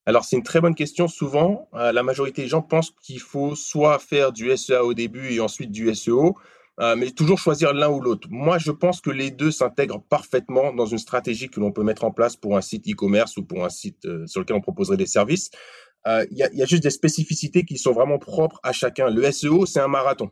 Alors, 0.07 0.25
c'est 0.25 0.35
une 0.35 0.41
très 0.41 0.59
bonne 0.59 0.73
question. 0.73 1.07
Souvent, 1.07 1.69
euh, 1.75 1.91
la 1.91 2.01
majorité 2.01 2.41
des 2.41 2.47
gens 2.47 2.63
pensent 2.63 2.95
qu'il 3.03 3.19
faut 3.19 3.53
soit 3.53 3.99
faire 3.99 4.31
du 4.31 4.49
SEA 4.57 4.83
au 4.83 4.95
début 4.95 5.31
et 5.31 5.39
ensuite 5.39 5.69
du 5.69 5.93
SEO, 5.93 6.35
euh, 6.79 6.95
mais 6.95 7.11
toujours 7.11 7.37
choisir 7.37 7.71
l'un 7.71 7.89
ou 7.89 8.01
l'autre. 8.01 8.27
Moi, 8.31 8.57
je 8.57 8.71
pense 8.71 9.01
que 9.01 9.11
les 9.11 9.29
deux 9.29 9.51
s'intègrent 9.51 10.01
parfaitement 10.01 10.73
dans 10.73 10.87
une 10.87 10.97
stratégie 10.97 11.47
que 11.47 11.59
l'on 11.59 11.71
peut 11.71 11.83
mettre 11.83 12.05
en 12.05 12.11
place 12.11 12.35
pour 12.37 12.57
un 12.57 12.61
site 12.61 12.89
e-commerce 12.89 13.37
ou 13.37 13.45
pour 13.45 13.63
un 13.65 13.69
site 13.69 14.07
sur 14.25 14.39
lequel 14.39 14.55
on 14.55 14.61
proposerait 14.61 14.97
des 14.97 15.05
services. 15.05 15.51
Euh, 16.07 16.25
il 16.31 16.38
y, 16.38 16.43
a, 16.43 16.65
juste 16.65 16.83
des 16.83 16.89
spécificités 16.89 17.63
qui 17.63 17.77
sont 17.77 17.93
vraiment 17.93 18.19
propres 18.19 18.60
à 18.63 18.74
chacun. 18.74 19.10
Le 19.10 19.31
SEO, 19.31 19.65
c'est 19.65 19.79
un 19.79 19.88
marathon. 19.88 20.29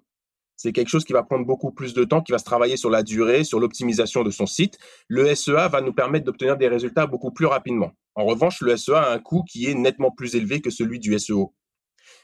C'est 0.57 0.73
quelque 0.73 0.89
chose 0.89 1.05
qui 1.05 1.13
va 1.13 1.23
prendre 1.23 1.45
beaucoup 1.45 1.71
plus 1.71 1.93
de 1.93 2.03
temps, 2.03 2.21
qui 2.21 2.31
va 2.31 2.37
se 2.37 2.43
travailler 2.43 2.77
sur 2.77 2.89
la 2.89 3.03
durée, 3.03 3.43
sur 3.43 3.59
l'optimisation 3.59 4.23
de 4.23 4.29
son 4.29 4.45
site. 4.45 4.77
Le 5.07 5.33
SEA 5.33 5.69
va 5.69 5.81
nous 5.81 5.93
permettre 5.93 6.25
d'obtenir 6.25 6.57
des 6.57 6.67
résultats 6.67 7.07
beaucoup 7.07 7.31
plus 7.31 7.47
rapidement. 7.47 7.91
En 8.15 8.25
revanche, 8.25 8.61
le 8.61 8.75
SEA 8.77 8.97
a 8.97 9.13
un 9.13 9.19
coût 9.19 9.43
qui 9.43 9.65
est 9.65 9.73
nettement 9.73 10.11
plus 10.11 10.35
élevé 10.35 10.61
que 10.61 10.69
celui 10.69 10.99
du 10.99 11.17
SEO. 11.17 11.55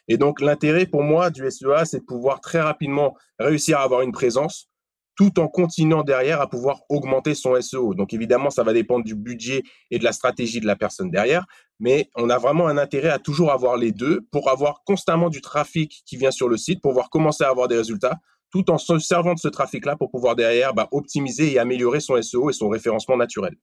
Et 0.08 0.18
donc, 0.18 0.42
l'intérêt 0.42 0.86
pour 0.86 1.04
moi 1.04 1.30
du 1.30 1.50
SEA, 1.50 1.86
c'est 1.86 2.00
de 2.00 2.06
pouvoir 2.06 2.42
très 2.42 2.62
rapidement 2.62 3.16
réussir 3.40 3.80
à 3.80 3.84
avoir 3.84 4.02
une 4.02 4.12
présence, 4.12 4.70
tout 5.18 5.40
en 5.40 5.48
continuant 5.48 6.04
derrière 6.04 6.40
à 6.40 6.48
pouvoir 6.48 6.84
augmenter 6.90 7.34
son 7.34 7.60
SEO. 7.60 7.96
Donc 7.96 8.14
évidemment, 8.14 8.52
ça 8.52 8.64
va 8.64 8.72
dépendre 8.72 9.04
du 9.04 9.16
budget 9.16 9.64
et 9.90 9.98
de 9.98 10.04
la 10.04 10.14
stratégie 10.14 10.60
de 10.62 10.68
la 10.68 10.76
personne 10.76 11.10
derrière, 11.10 11.46
mais 11.80 12.10
on 12.16 12.30
a 12.30 12.38
vraiment 12.38 12.68
un 12.68 12.78
intérêt 12.78 13.10
à 13.10 13.18
toujours 13.18 13.52
avoir 13.52 13.78
les 13.78 13.92
deux 13.92 14.22
pour 14.32 14.50
avoir 14.50 14.84
constamment 14.86 15.30
du 15.30 15.42
trafic 15.42 16.04
qui 16.06 16.18
vient 16.18 16.32
sur 16.32 16.48
le 16.48 16.56
site, 16.56 16.82
pour 16.82 16.92
pouvoir 16.92 17.10
commencer 17.10 17.44
à 17.44 17.50
avoir 17.50 17.68
des 17.68 17.76
résultats, 17.76 18.20
tout 18.52 18.70
en 18.70 18.78
se 18.78 19.00
servant 19.00 19.34
de 19.34 19.40
ce 19.40 19.48
trafic-là 19.48 19.98
pour 19.98 20.12
pouvoir 20.12 20.36
derrière 20.36 20.76
bah, 20.76 20.88
optimiser 20.92 21.52
et 21.52 21.60
améliorer 21.60 22.00
son 22.00 22.22
SEO 22.22 22.52
et 22.52 22.54
son 22.54 22.70
référencement 22.70 23.18
naturel. 23.18 23.56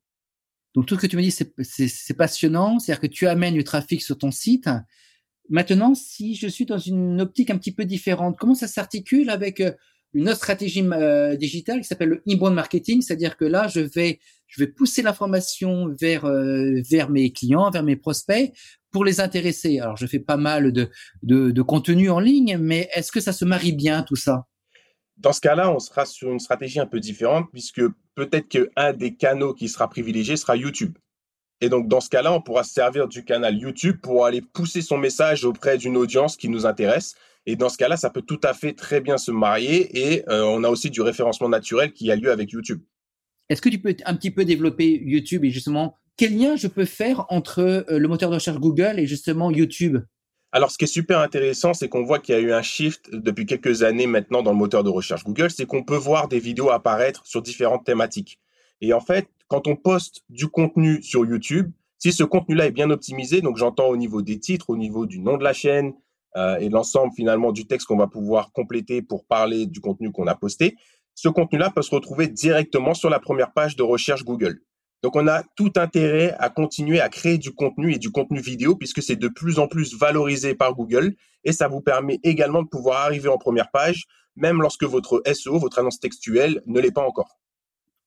Donc 0.75 0.87
tout 0.87 0.97
ce 0.97 1.01
que 1.03 1.07
tu 1.07 1.17
me 1.17 1.23
dis, 1.23 1.31
c'est 1.31 2.15
passionnant, 2.15 2.81
c'est-à-dire 2.81 3.01
que 3.01 3.07
tu 3.07 3.29
amènes 3.29 3.55
du 3.55 3.63
trafic 3.63 4.03
sur 4.03 4.19
ton 4.19 4.33
site. 4.33 4.69
Maintenant, 5.49 5.95
si 5.95 6.35
je 6.35 6.49
suis 6.49 6.67
dans 6.67 6.79
une 6.79 7.21
optique 7.21 7.51
un 7.51 7.59
petit 7.59 7.73
peu 7.73 7.85
différente, 7.85 8.37
comment 8.37 8.57
ça 8.57 8.67
s'articule 8.67 9.31
avec 9.31 9.61
euh, 9.61 9.73
une 10.15 10.29
autre 10.29 10.39
stratégie 10.39 10.87
euh, 10.93 11.37
digitale 11.37 11.81
qui 11.81 11.87
s'appelle 11.87 12.09
le 12.09 12.23
inbound 12.29 12.55
marketing, 12.55 13.03
c'est-à-dire 13.03 13.37
que 13.37 13.45
là, 13.45 13.69
je 13.69 13.81
vais, 13.81 14.21
je 14.47 14.63
vais 14.63 14.69
pousser 14.69 15.03
l'information 15.03 15.89
vers, 16.01 16.25
euh, 16.25 16.81
vers 16.89 17.11
mes 17.11 17.33
clients, 17.33 17.71
vers 17.71 17.83
mes 17.83 17.97
prospects 17.97 18.53
pour 18.91 19.05
les 19.05 19.21
intéresser. 19.21 19.81
Alors, 19.81 19.97
je 19.97 20.07
fais 20.07 20.21
pas 20.21 20.37
mal 20.37 20.73
de, 20.73 20.89
de, 21.23 21.51
de 21.51 21.63
contenu 21.63 22.11
en 22.11 22.21
ligne, 22.21 22.57
mais 22.59 22.89
est-ce 22.95 23.11
que 23.11 23.21
ça 23.21 23.33
se 23.33 23.45
marie 23.45 23.73
bien 23.73 24.03
tout 24.03 24.17
ça? 24.17 24.47
Dans 25.17 25.33
ce 25.33 25.41
cas-là, 25.41 25.71
on 25.71 25.79
sera 25.79 26.07
sur 26.07 26.33
une 26.33 26.41
stratégie 26.41 26.81
un 26.81 26.87
peu 26.87 27.01
différente 27.01 27.49
puisque 27.53 27.83
peut-être 28.15 28.49
qu'un 28.49 28.93
des 28.93 29.15
canaux 29.15 29.55
qui 29.55 29.69
sera 29.69 29.89
privilégié 29.89 30.37
sera 30.37 30.57
YouTube. 30.57 30.97
Et 31.61 31.69
donc, 31.69 31.89
dans 31.89 32.01
ce 32.01 32.11
cas-là, 32.11 32.33
on 32.33 32.43
pourra 32.43 32.65
se 32.65 32.73
servir 32.73 33.09
du 33.09 33.25
canal 33.25 33.57
YouTube 33.57 33.99
pour 34.03 34.27
aller 34.27 34.43
pousser 34.43 34.83
son 34.83 34.99
message 34.99 35.45
auprès 35.45 35.79
d'une 35.79 35.97
audience 35.97 36.37
qui 36.37 36.49
nous 36.49 36.67
intéresse. 36.67 37.15
Et 37.47 37.57
dans 37.57 37.69
ce 37.69 37.77
cas-là, 37.77 37.97
ça 37.97 38.11
peut 38.11 38.23
tout 38.23 38.41
à 38.43 38.55
fait 38.55 38.73
très 38.73 39.01
bien 39.01 39.19
se 39.19 39.31
marier. 39.31 40.13
Et 40.15 40.29
euh, 40.29 40.45
on 40.45 40.65
a 40.65 40.69
aussi 40.69 40.91
du 40.91 41.03
référencement 41.03 41.49
naturel 41.49 41.93
qui 41.93 42.11
a 42.11 42.17
lieu 42.17 42.31
avec 42.31 42.51
YouTube. 42.51 42.81
Est-ce 43.49 43.61
que 43.61 43.69
tu 43.69 43.79
peux 43.79 43.95
un 44.07 44.15
petit 44.15 44.31
peu 44.31 44.45
développer 44.45 45.03
YouTube 45.05 45.45
et 45.45 45.51
justement, 45.51 45.97
quel 46.17 46.37
lien 46.39 46.57
je 46.57 46.69
peux 46.69 46.87
faire 46.87 47.27
entre 47.29 47.61
euh, 47.61 47.99
le 47.99 48.09
moteur 48.09 48.31
de 48.31 48.37
recherche 48.37 48.59
Google 48.59 48.99
et 48.99 49.07
justement 49.07 49.51
YouTube? 49.51 49.99
Alors, 50.53 50.71
ce 50.71 50.79
qui 50.79 50.85
est 50.85 50.87
super 50.87 51.19
intéressant, 51.19 51.75
c'est 51.75 51.89
qu'on 51.89 52.05
voit 52.05 52.21
qu'il 52.21 52.35
y 52.37 52.39
a 52.39 52.41
eu 52.41 52.53
un 52.53 52.63
shift 52.63 53.11
depuis 53.13 53.45
quelques 53.45 53.83
années 53.83 54.07
maintenant 54.07 54.43
dans 54.43 54.53
le 54.53 54.57
moteur 54.57 54.85
de 54.85 54.89
recherche 54.89 55.25
Google, 55.25 55.51
c'est 55.51 55.67
qu'on 55.67 55.83
peut 55.83 55.97
voir 55.97 56.29
des 56.29 56.39
vidéos 56.39 56.71
apparaître 56.71 57.27
sur 57.27 57.43
différentes 57.43 57.85
thématiques. 57.85 58.39
Et 58.81 58.93
en 58.93 59.01
fait, 59.01 59.29
quand 59.49 59.67
on 59.67 59.75
poste 59.75 60.23
du 60.29 60.47
contenu 60.47 61.03
sur 61.03 61.27
YouTube, 61.27 61.73
si 61.99 62.13
ce 62.13 62.23
contenu-là 62.23 62.67
est 62.67 62.71
bien 62.71 62.91
optimisé, 62.91 63.41
donc 63.41 63.57
j'entends 63.57 63.89
au 63.89 63.97
niveau 63.97 64.23
des 64.23 64.39
titres, 64.39 64.71
au 64.71 64.77
niveau 64.77 65.07
du 65.07 65.19
nom 65.19 65.37
de 65.37 65.43
la 65.43 65.53
chaîne 65.53 65.95
euh, 66.37 66.57
et 66.59 66.69
l'ensemble 66.69 67.13
finalement 67.15 67.53
du 67.53 67.67
texte 67.67 67.87
qu'on 67.87 67.97
va 67.97 68.07
pouvoir 68.07 68.53
compléter 68.53 69.03
pour 69.03 69.25
parler 69.27 69.67
du 69.67 69.81
contenu 69.81 70.13
qu'on 70.13 70.27
a 70.27 70.35
posté, 70.35 70.77
ce 71.15 71.29
contenu-là 71.29 71.71
peut 71.71 71.83
se 71.83 71.95
retrouver 71.95 72.27
directement 72.27 72.95
sur 72.95 73.09
la 73.11 73.21
première 73.21 73.53
page 73.53 73.77
de 73.77 73.83
recherche 73.83 74.25
Google. 74.25 74.61
Donc, 75.03 75.17
on 75.17 75.29
a 75.29 75.43
tout 75.55 75.71
intérêt 75.77 76.35
à 76.39 76.49
continuer 76.49 76.99
à 76.99 77.11
créer 77.11 77.37
du 77.37 77.53
contenu 77.53 77.93
et 77.93 77.99
du 77.99 78.11
contenu 78.11 78.41
vidéo 78.41 78.75
puisque 78.75 79.03
c'est 79.03 79.17
de 79.17 79.29
plus 79.29 79.59
en 79.59 79.69
plus 79.69 79.95
valorisé 79.95 80.55
par 80.55 80.75
Google 80.75 81.15
et 81.45 81.53
ça 81.53 81.69
vous 81.69 81.83
permet 81.83 82.21
également 82.23 82.63
de 82.63 82.69
pouvoir 82.69 83.03
arriver 83.03 83.29
en 83.29 83.37
première 83.37 83.71
page, 83.71 84.05
même 84.35 84.63
lorsque 84.63 84.85
votre 84.85 85.23
SEO, 85.31 85.59
votre 85.59 85.79
annonce 85.79 86.01
textuelle, 86.01 86.63
ne 86.67 86.81
l'est 86.81 86.91
pas 86.91 87.07
encore. 87.07 87.39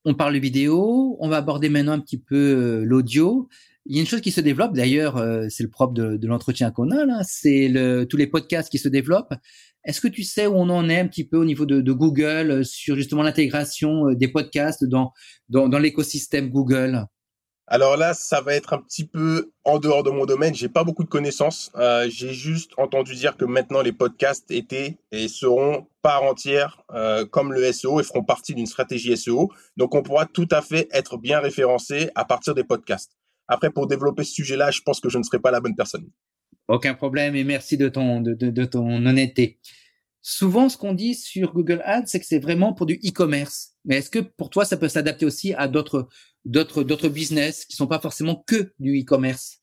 On 0.06 0.16
parle 0.16 0.38
vidéo, 0.38 1.18
on 1.20 1.30
va 1.30 1.38
aborder 1.38 1.70
maintenant 1.70 1.92
un 1.92 2.00
petit 2.00 2.18
peu 2.18 2.36
euh, 2.36 2.84
l'audio. 2.84 3.48
Il 3.90 3.96
y 3.96 4.00
a 4.00 4.02
une 4.02 4.08
chose 4.08 4.20
qui 4.20 4.32
se 4.32 4.42
développe, 4.42 4.74
d'ailleurs, 4.74 5.16
euh, 5.16 5.46
c'est 5.50 5.64
le 5.64 5.70
propre 5.70 5.94
de, 5.94 6.28
l'entretien 6.28 6.72
qu'on 6.72 6.92
a 6.92 7.24
c'est 7.24 7.72
tous 8.10 8.18
les 8.18 8.28
podcasts 8.28 8.70
qui 8.70 8.80
se 8.80 8.90
développent. 8.90 9.34
Est-ce 9.86 10.02
que 10.02 10.10
tu 10.10 10.24
sais 10.24 10.46
où 10.46 10.56
on 10.56 10.70
en 10.70 10.90
est 10.90 11.00
un 11.00 11.08
petit 11.08 11.24
peu 11.24 11.38
au 11.38 11.46
niveau 11.46 11.66
de, 11.66 11.92
Google 11.94 12.52
euh, 12.52 12.64
sur 12.64 12.98
justement 12.98 13.24
l'intégration 13.24 14.10
euh, 14.10 14.16
des 14.16 14.28
podcasts 14.28 14.84
dans, 14.84 15.14
l'écosystème 15.80 16.50
Google? 16.50 17.06
Alors 17.66 17.96
là, 17.96 18.14
ça 18.14 18.42
va 18.42 18.56
être 18.56 18.74
un 18.74 18.80
petit 18.80 19.08
peu 19.08 19.52
en 19.64 19.80
dehors 19.80 20.04
de 20.04 20.10
mon 20.10 20.26
domaine. 20.26 20.54
J'ai 20.54 20.70
pas 20.70 20.84
beaucoup 20.84 21.06
de 21.06 21.10
connaissances. 21.10 21.72
J'ai 22.08 22.34
juste 22.34 22.72
entendu 22.78 23.14
dire 23.14 23.36
que 23.36 23.44
maintenant 23.44 23.82
les 23.82 23.92
podcasts 23.92 24.50
étaient 24.52 24.98
et 25.12 25.28
seront 25.28 25.88
part 26.02 26.24
entière 26.24 26.82
comme 27.32 27.52
le 27.52 27.70
SEO 27.74 28.00
et 28.00 28.04
feront 28.04 28.24
partie 28.24 28.56
d'une 28.56 28.68
stratégie 28.68 29.18
SEO. 29.18 29.52
Donc 29.76 29.96
on 29.96 30.02
pourra 30.02 30.26
tout 30.26 30.48
à 30.50 30.62
fait 30.62 30.88
être 30.94 31.18
bien 31.18 31.42
référencé 31.42 32.10
à 32.16 32.24
partir 32.24 32.56
des 32.56 32.64
podcasts. 32.64 33.18
Après, 33.48 33.70
pour 33.72 33.88
développer 33.88 34.24
ce 34.24 34.34
sujet-là, 34.34 34.72
je 34.72 34.82
pense 34.82 35.00
que 35.00 35.10
je 35.10 35.18
ne 35.18 35.24
serai 35.24 35.40
pas 35.40 35.52
la 35.52 35.60
bonne 35.60 35.76
personne. 35.76 36.10
Aucun 36.68 36.94
problème 36.94 37.36
et 37.36 37.44
merci 37.44 37.78
de 37.78 37.88
ton, 37.88 38.20
de, 38.20 38.66
ton 38.66 39.06
honnêteté. 39.06 39.60
Souvent, 40.22 40.68
ce 40.68 40.78
qu'on 40.78 40.94
dit 40.94 41.16
sur 41.16 41.54
Google 41.54 41.82
Ads, 41.86 42.08
c'est 42.08 42.20
que 42.20 42.26
c'est 42.26 42.40
vraiment 42.40 42.74
pour 42.74 42.86
du 42.86 42.96
e-commerce. 42.96 43.76
Mais 43.86 43.98
est-ce 43.98 44.10
que 44.10 44.20
pour 44.20 44.50
toi, 44.50 44.66
ça 44.66 44.76
peut 44.76 44.90
s'adapter 44.90 45.26
aussi 45.26 45.54
à 45.54 45.70
d'autres, 45.70 46.10
d'autres, 46.44 46.84
d'autres 46.84 47.08
business 47.08 47.66
qui 47.66 47.78
sont 47.78 47.88
pas 47.88 48.00
forcément 48.00 48.44
que 48.46 48.74
du 48.80 49.00
e-commerce? 49.00 49.62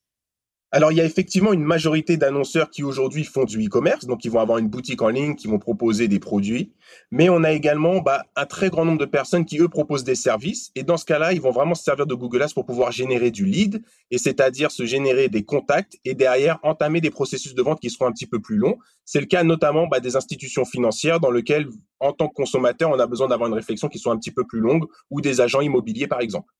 Alors, 0.75 0.91
il 0.91 0.97
y 0.97 0.99
a 0.99 1.05
effectivement 1.05 1.53
une 1.53 1.63
majorité 1.63 2.17
d'annonceurs 2.17 2.69
qui 2.69 2.83
aujourd'hui 2.83 3.23
font 3.23 3.45
du 3.45 3.65
e-commerce, 3.65 4.03
donc 4.07 4.25
ils 4.25 4.29
vont 4.29 4.41
avoir 4.41 4.57
une 4.57 4.67
boutique 4.67 5.01
en 5.01 5.07
ligne, 5.07 5.35
qui 5.35 5.47
vont 5.47 5.57
proposer 5.57 6.09
des 6.09 6.19
produits. 6.19 6.73
Mais 7.11 7.29
on 7.29 7.45
a 7.45 7.53
également 7.53 8.01
bah, 8.01 8.25
un 8.35 8.45
très 8.45 8.69
grand 8.69 8.83
nombre 8.83 8.97
de 8.97 9.05
personnes 9.05 9.45
qui, 9.45 9.57
eux, 9.59 9.69
proposent 9.69 10.03
des 10.03 10.15
services. 10.15 10.73
Et 10.75 10.83
dans 10.83 10.97
ce 10.97 11.05
cas-là, 11.05 11.31
ils 11.31 11.39
vont 11.39 11.51
vraiment 11.51 11.75
se 11.75 11.83
servir 11.85 12.05
de 12.05 12.13
Google 12.13 12.41
Ads 12.41 12.53
pour 12.53 12.65
pouvoir 12.65 12.91
générer 12.91 13.31
du 13.31 13.45
lead, 13.45 13.83
et 14.11 14.17
c'est-à-dire 14.17 14.69
se 14.69 14.85
générer 14.85 15.29
des 15.29 15.45
contacts 15.45 15.97
et 16.03 16.13
derrière 16.13 16.59
entamer 16.61 16.99
des 16.99 17.09
processus 17.09 17.55
de 17.55 17.61
vente 17.61 17.79
qui 17.79 17.89
seront 17.89 18.07
un 18.07 18.11
petit 18.11 18.27
peu 18.27 18.41
plus 18.41 18.57
longs. 18.57 18.77
C'est 19.05 19.21
le 19.21 19.27
cas 19.27 19.45
notamment 19.45 19.87
bah, 19.87 20.01
des 20.01 20.17
institutions 20.17 20.65
financières 20.65 21.21
dans 21.21 21.31
lesquelles, 21.31 21.69
en 22.01 22.11
tant 22.11 22.27
que 22.27 22.33
consommateur, 22.33 22.89
on 22.89 22.99
a 22.99 23.07
besoin 23.07 23.29
d'avoir 23.29 23.47
une 23.47 23.55
réflexion 23.55 23.87
qui 23.87 23.97
soit 23.97 24.11
un 24.11 24.17
petit 24.17 24.31
peu 24.31 24.43
plus 24.43 24.59
longue, 24.59 24.83
ou 25.09 25.21
des 25.21 25.39
agents 25.39 25.61
immobiliers, 25.61 26.07
par 26.07 26.19
exemple. 26.19 26.51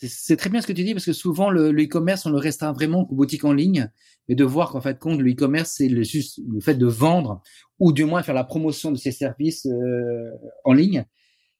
C'est 0.00 0.36
très 0.36 0.48
bien 0.48 0.60
ce 0.60 0.66
que 0.66 0.72
tu 0.72 0.84
dis 0.84 0.94
parce 0.94 1.06
que 1.06 1.12
souvent 1.12 1.50
le 1.50 1.70
e-commerce 1.72 2.24
on 2.24 2.30
le 2.30 2.38
restreint 2.38 2.72
vraiment 2.72 3.00
aux 3.10 3.14
boutiques 3.16 3.44
en 3.44 3.52
ligne, 3.52 3.90
mais 4.28 4.36
de 4.36 4.44
voir 4.44 4.70
qu'en 4.70 4.80
fait 4.80 4.96
compte 4.96 5.20
le 5.20 5.32
e-commerce 5.32 5.74
c'est 5.76 5.88
le, 5.88 6.04
juste 6.04 6.40
le 6.48 6.60
fait 6.60 6.76
de 6.76 6.86
vendre 6.86 7.42
ou 7.80 7.92
du 7.92 8.04
moins 8.04 8.22
faire 8.22 8.34
la 8.34 8.44
promotion 8.44 8.92
de 8.92 8.96
ses 8.96 9.10
services 9.10 9.66
euh, 9.66 10.30
en 10.64 10.72
ligne. 10.72 11.04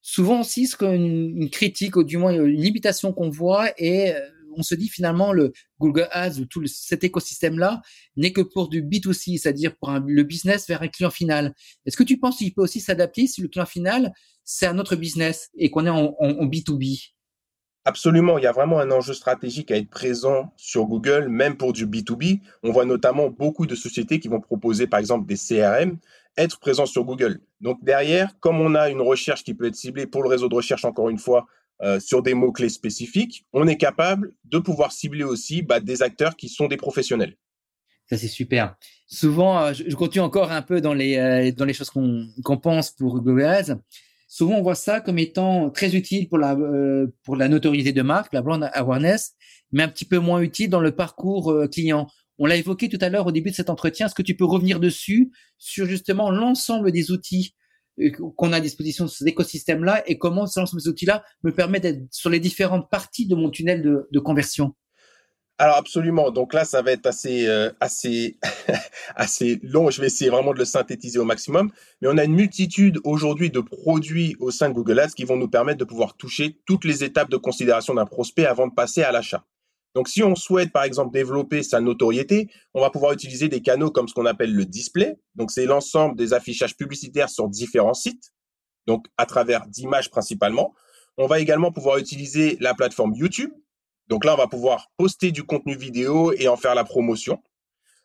Souvent 0.03 0.43
aussi 0.43 0.69
ce 0.69 0.77
qu'une 0.77 1.37
une 1.37 1.51
critique 1.51 1.97
ou 1.97 2.05
du 2.05 2.17
moins 2.17 2.33
une 2.33 2.45
limitation 2.45 3.13
qu'on 3.13 3.29
voit 3.29 3.73
et 3.77 4.15
euh, 4.15 4.21
on 4.57 4.63
se 4.63 4.77
dit 4.77 4.89
finalement 4.89 5.33
le 5.33 5.53
Google 5.81 6.07
Ads 6.13 6.39
ou 6.39 6.45
tout 6.45 6.65
cet 6.67 7.03
écosystème 7.03 7.59
là 7.59 7.83
n'est 8.17 8.33
que 8.33 8.41
pour 8.41 8.69
du 8.69 8.83
B2C, 8.83 9.37
c'est-à-dire 9.39 9.77
pour 9.77 9.91
le 9.91 10.23
business 10.23 10.69
vers 10.69 10.83
un 10.83 10.89
client 10.89 11.11
final. 11.11 11.55
Est-ce 11.87 11.97
que 11.97 12.05
tu 12.05 12.19
penses 12.19 12.39
qu'il 12.39 12.55
peut 12.55 12.63
aussi 12.63 12.81
s'adapter 12.81 13.27
si 13.27 13.41
le 13.43 13.49
client 13.49 13.67
final 13.67 14.13
c'est 14.45 14.67
un 14.67 14.79
autre 14.79 14.95
business 14.95 15.51
et 15.57 15.71
qu'on 15.71 15.87
est 15.87 15.91
en 15.91 16.47
B2B? 16.47 17.18
Absolument, 17.89 18.37
il 18.37 18.45
y 18.45 18.47
a 18.47 18.53
vraiment 18.53 18.81
un 18.81 18.91
enjeu 18.91 19.15
stratégique 19.15 19.71
à 19.71 19.77
être 19.79 19.89
présent 19.89 20.53
sur 20.59 20.85
Google, 20.85 21.29
même 21.29 21.57
pour 21.57 21.73
du 21.73 21.87
B2B. 21.87 22.43
On 22.63 22.71
voit 22.71 22.85
notamment 22.85 23.31
beaucoup 23.31 23.65
de 23.65 23.75
sociétés 23.75 24.21
qui 24.21 24.29
vont 24.29 24.43
proposer, 24.43 24.87
par 24.87 25.01
exemple, 25.01 25.27
des 25.27 25.37
CRM, 25.37 25.97
être 26.37 26.61
présents 26.61 26.85
sur 26.85 27.05
Google. 27.05 27.41
Donc 27.63 27.83
derrière, 27.83 28.39
comme 28.41 28.61
on 28.61 28.75
a 28.75 28.91
une 28.91 29.01
recherche 29.01 29.43
qui 29.43 29.55
peut 29.55 29.65
être 29.69 29.75
ciblée 29.75 30.07
pour 30.07 30.23
le 30.23 30.29
réseau 30.29 30.51
de 30.51 30.55
recherche, 30.55 30.85
encore 30.85 31.09
une 31.09 31.17
fois, 31.17 31.47
euh, 31.81 31.99
sur 31.99 32.23
des 32.23 32.35
mots-clés 32.35 32.69
spécifiques, 32.69 33.47
on 33.55 33.67
est 33.67 33.79
capable 33.79 34.35
de 34.45 34.59
pouvoir 34.59 34.93
cibler 34.93 35.25
aussi 35.25 35.63
bah, 35.63 35.81
des 35.81 36.03
acteurs 36.03 36.37
qui 36.37 36.51
sont 36.51 36.69
des 36.69 36.77
professionnels. 36.77 37.39
Ça, 38.11 38.19
c'est 38.19 38.29
super. 38.29 38.77
Souvent, 39.07 39.63
euh, 39.63 39.73
je, 39.73 39.97
continue 39.97 40.23
encore 40.23 40.53
un 40.53 40.61
peu 40.61 40.83
dans 40.83 40.93
les, 40.93 41.17
euh, 41.17 41.73
choses 41.73 41.89
qu'on 41.89 42.59
pense 42.59 42.91
pour 42.91 43.19
Google 43.19 43.45
Ads. 43.45 43.79
Souvent, 44.31 44.57
on 44.57 44.63
voit 44.63 44.75
ça 44.75 45.01
comme 45.01 45.19
étant 45.19 45.71
très 45.71 45.97
utile 45.97 46.29
pour 46.29 46.37
la, 46.37 46.53
euh, 46.53 47.07
pour 47.25 47.35
la 47.35 47.49
notoriété 47.49 47.93
de 47.93 48.03
marque, 48.03 48.35
la 48.35 48.43
brand 48.43 48.63
awareness, 48.75 49.33
mais 49.73 49.83
un 49.83 49.89
petit 49.89 50.05
peu 50.05 50.19
moins 50.19 50.41
utile 50.41 50.69
dans 50.69 50.81
le 50.81 50.95
parcours 50.95 51.51
euh, 51.51 51.67
client. 51.67 52.07
On 52.39 52.45
l'a 52.45 52.57
évoqué 52.57 52.91
tout 52.91 52.99
à 53.01 53.09
l'heure 53.09 53.27
au 53.27 53.33
début 53.33 53.51
de 53.51 53.57
cet 53.57 53.71
entretien. 53.71 54.07
Est-ce 54.07 54.15
que 54.15 54.23
tu 54.23 54.37
peux 54.37 54.45
revenir 54.45 54.81
dessus 54.81 55.33
sur 55.57 55.87
justement 55.87 56.31
l'ensemble 56.31 56.93
des 56.93 57.11
outils 57.11 57.55
euh, 58.01 58.11
qu'on 58.11 58.53
a 58.53 58.59
à 58.59 58.61
disposition 58.61 59.07
de 59.07 59.11
cet 59.11 59.27
écosystème-là 59.27 60.03
et 60.07 60.19
comment 60.19 60.43
l'ensemble 60.43 60.69
ces 60.69 60.89
outils-là 60.89 61.25
me 61.43 61.51
permet 61.51 61.81
d'être 61.81 62.03
sur 62.11 62.29
les 62.29 62.39
différentes 62.39 62.91
parties 62.91 63.27
de 63.27 63.35
mon 63.35 63.49
tunnel 63.49 63.83
de, 63.83 64.09
de 64.13 64.19
conversion? 64.19 64.75
Alors 65.61 65.77
absolument. 65.77 66.31
Donc 66.31 66.55
là, 66.55 66.65
ça 66.65 66.83
va 66.83 66.93
être 66.93 67.07
assez, 67.07 67.47
euh, 67.49 67.71
assez, 67.81 68.39
assez 69.17 69.59
long. 69.65 69.91
Je 69.91 70.01
vais 70.01 70.07
essayer 70.07 70.31
vraiment 70.31 70.53
de 70.53 70.59
le 70.59 70.65
synthétiser 70.65 71.19
au 71.19 71.25
maximum. 71.25 71.73
Mais 72.01 72.09
on 72.09 72.17
a 72.17 72.25
une 72.25 72.35
multitude 72.35 73.01
aujourd'hui 73.03 73.51
de 73.51 73.61
produits 73.61 74.37
au 74.39 74.53
sein 74.53 74.69
de 74.69 74.75
Google 74.75 75.01
Ads 75.01 75.15
qui 75.17 75.25
vont 75.25 75.37
nous 75.37 75.49
permettre 75.49 75.79
de 75.79 75.85
pouvoir 75.85 76.17
toucher 76.17 76.61
toutes 76.65 76.85
les 76.85 77.03
étapes 77.03 77.29
de 77.29 77.37
considération 77.37 77.95
d'un 77.95 78.07
prospect 78.07 78.47
avant 78.47 78.69
de 78.69 78.75
passer 78.75 79.03
à 79.03 79.11
l'achat. 79.11 79.45
Donc 79.97 80.07
si 80.07 80.23
on 80.23 80.37
souhaite 80.37 80.71
par 80.71 80.85
exemple 80.85 81.13
développer 81.13 81.65
sa 81.65 81.81
notoriété, 81.81 82.49
on 82.73 82.81
va 82.81 82.91
pouvoir 82.91 83.13
utiliser 83.13 83.49
des 83.49 83.63
canaux 83.63 83.91
comme 83.91 84.07
ce 84.07 84.15
qu'on 84.15 84.27
appelle 84.27 84.55
le 84.55 84.65
display. 84.65 85.19
Donc 85.35 85.51
c'est 85.51 85.67
l'ensemble 85.67 86.17
des 86.17 86.35
affichages 86.35 86.77
publicitaires 86.77 87.31
sur 87.31 87.49
différents 87.49 87.95
sites, 87.95 88.33
donc 88.87 89.07
à 89.17 89.27
travers 89.27 89.67
d'images 89.67 90.09
principalement. 90.09 90.73
On 91.17 91.27
va 91.27 91.41
également 91.41 91.73
pouvoir 91.73 91.99
utiliser 91.99 92.57
la 92.61 92.75
plateforme 92.75 93.13
YouTube 93.17 93.51
donc 94.09 94.25
là, 94.25 94.35
on 94.35 94.39
va 94.39 94.47
pouvoir 94.47 94.91
poster 94.97 95.33
du 95.33 95.45
contenu 95.45 95.77
vidéo 95.77 96.33
et 96.33 96.49
en 96.49 96.57
faire 96.57 96.75
la 96.75 96.85
promotion. 96.85 97.43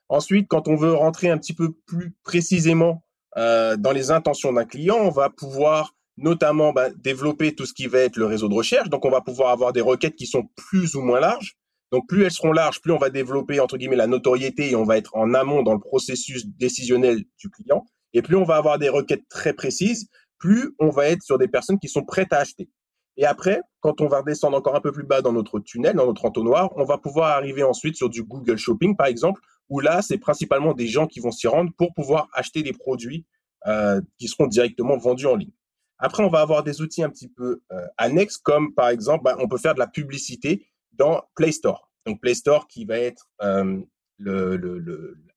Ensuite, 0.09 0.47
quand 0.47 0.67
on 0.67 0.75
veut 0.75 0.93
rentrer 0.93 1.29
un 1.29 1.37
petit 1.37 1.53
peu 1.53 1.71
plus 1.87 2.13
précisément 2.23 3.03
euh, 3.37 3.77
dans 3.77 3.91
les 3.91 4.11
intentions 4.11 4.51
d'un 4.53 4.65
client, 4.65 4.97
on 4.97 5.09
va 5.09 5.29
pouvoir 5.29 5.95
notamment 6.17 6.73
bah, 6.73 6.89
développer 6.91 7.55
tout 7.55 7.65
ce 7.65 7.73
qui 7.73 7.87
va 7.87 7.99
être 7.99 8.17
le 8.17 8.25
réseau 8.25 8.49
de 8.49 8.53
recherche. 8.53 8.89
Donc, 8.89 9.05
on 9.05 9.09
va 9.09 9.21
pouvoir 9.21 9.49
avoir 9.49 9.73
des 9.73 9.81
requêtes 9.81 10.15
qui 10.15 10.27
sont 10.27 10.49
plus 10.55 10.95
ou 10.95 11.01
moins 11.01 11.19
larges. 11.19 11.55
Donc, 11.91 12.07
plus 12.07 12.23
elles 12.23 12.31
seront 12.31 12.51
larges, 12.51 12.81
plus 12.81 12.91
on 12.91 12.97
va 12.97 13.09
développer, 13.09 13.59
entre 13.59 13.77
guillemets, 13.77 13.95
la 13.95 14.07
notoriété 14.07 14.71
et 14.71 14.75
on 14.75 14.83
va 14.83 14.97
être 14.97 15.15
en 15.15 15.33
amont 15.33 15.63
dans 15.63 15.73
le 15.73 15.79
processus 15.79 16.45
décisionnel 16.45 17.23
du 17.37 17.49
client. 17.49 17.85
Et 18.13 18.21
plus 18.21 18.35
on 18.35 18.43
va 18.43 18.57
avoir 18.57 18.77
des 18.77 18.89
requêtes 18.89 19.27
très 19.29 19.53
précises, 19.53 20.07
plus 20.37 20.75
on 20.79 20.89
va 20.89 21.07
être 21.07 21.23
sur 21.23 21.37
des 21.37 21.47
personnes 21.47 21.79
qui 21.79 21.87
sont 21.87 22.03
prêtes 22.03 22.33
à 22.33 22.39
acheter. 22.39 22.69
Et 23.17 23.25
après, 23.25 23.61
quand 23.79 24.01
on 24.01 24.07
va 24.07 24.19
redescendre 24.19 24.57
encore 24.57 24.75
un 24.75 24.81
peu 24.81 24.91
plus 24.91 25.03
bas 25.03 25.21
dans 25.21 25.33
notre 25.33 25.59
tunnel, 25.59 25.95
dans 25.95 26.05
notre 26.05 26.25
entonnoir, 26.25 26.71
on 26.75 26.83
va 26.83 26.97
pouvoir 26.97 27.31
arriver 27.31 27.63
ensuite 27.63 27.95
sur 27.95 28.09
du 28.09 28.23
Google 28.23 28.57
Shopping, 28.57 28.95
par 28.95 29.07
exemple, 29.07 29.41
où 29.69 29.79
là, 29.79 30.01
c'est 30.01 30.17
principalement 30.17 30.73
des 30.73 30.87
gens 30.87 31.07
qui 31.07 31.19
vont 31.19 31.31
s'y 31.31 31.47
rendre 31.47 31.71
pour 31.77 31.93
pouvoir 31.93 32.27
acheter 32.33 32.63
des 32.63 32.73
produits 32.73 33.25
euh, 33.67 34.01
qui 34.17 34.27
seront 34.27 34.47
directement 34.47 34.97
vendus 34.97 35.27
en 35.27 35.35
ligne. 35.35 35.53
Après, 35.99 36.23
on 36.23 36.29
va 36.29 36.41
avoir 36.41 36.63
des 36.63 36.81
outils 36.81 37.03
un 37.03 37.09
petit 37.09 37.29
peu 37.29 37.61
euh, 37.71 37.85
annexes, 37.97 38.37
comme 38.37 38.73
par 38.73 38.89
exemple, 38.89 39.23
bah, 39.23 39.35
on 39.39 39.47
peut 39.47 39.57
faire 39.57 39.73
de 39.73 39.79
la 39.79 39.87
publicité 39.87 40.65
dans 40.93 41.23
Play 41.35 41.51
Store. 41.51 41.89
Donc 42.05 42.19
Play 42.19 42.33
Store 42.33 42.67
qui 42.67 42.85
va 42.85 42.97
être 42.97 43.29
euh, 43.41 43.79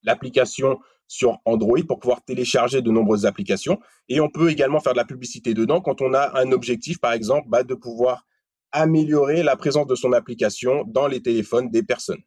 l'application 0.02 0.80
sur 1.09 1.39
Android 1.45 1.81
pour 1.87 1.99
pouvoir 1.99 2.25
télécharger 2.25 2.83
de 2.83 2.91
nombreuses 2.91 3.27
applications. 3.27 3.79
Et 4.09 4.21
on 4.21 4.29
peut 4.29 4.51
également 4.51 4.81
faire 4.81 4.93
de 4.93 4.99
la 4.99 5.05
publicité 5.05 5.55
dedans 5.55 5.81
quand 5.81 6.01
on 6.01 6.15
a 6.15 6.39
un 6.41 6.53
objectif, 6.53 6.99
par 6.99 7.13
exemple, 7.13 7.49
bah, 7.49 7.63
de 7.63 7.75
pouvoir 7.75 8.27
améliorer 8.73 9.43
la 9.43 9.57
présence 9.57 9.87
de 9.87 9.95
son 9.95 10.13
application 10.13 10.85
dans 10.87 11.07
les 11.07 11.23
téléphones 11.23 11.71
des 11.71 11.83
personnes. 11.83 12.23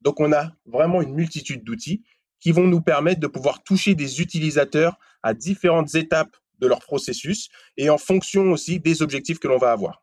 Donc 0.00 0.20
on 0.20 0.32
a 0.32 0.52
vraiment 0.66 1.02
une 1.02 1.14
multitude 1.14 1.64
d'outils 1.64 2.04
qui 2.40 2.52
vont 2.52 2.66
nous 2.66 2.80
permettre 2.80 3.20
de 3.20 3.26
pouvoir 3.26 3.62
toucher 3.64 3.94
des 3.94 4.20
utilisateurs 4.20 4.96
à 5.22 5.34
différentes 5.34 5.94
étapes 5.94 6.36
de 6.60 6.66
leur 6.66 6.80
processus 6.80 7.48
et 7.76 7.90
en 7.90 7.98
fonction 7.98 8.52
aussi 8.52 8.78
des 8.80 9.02
objectifs 9.02 9.38
que 9.38 9.48
l'on 9.48 9.58
va 9.58 9.72
avoir. 9.72 10.02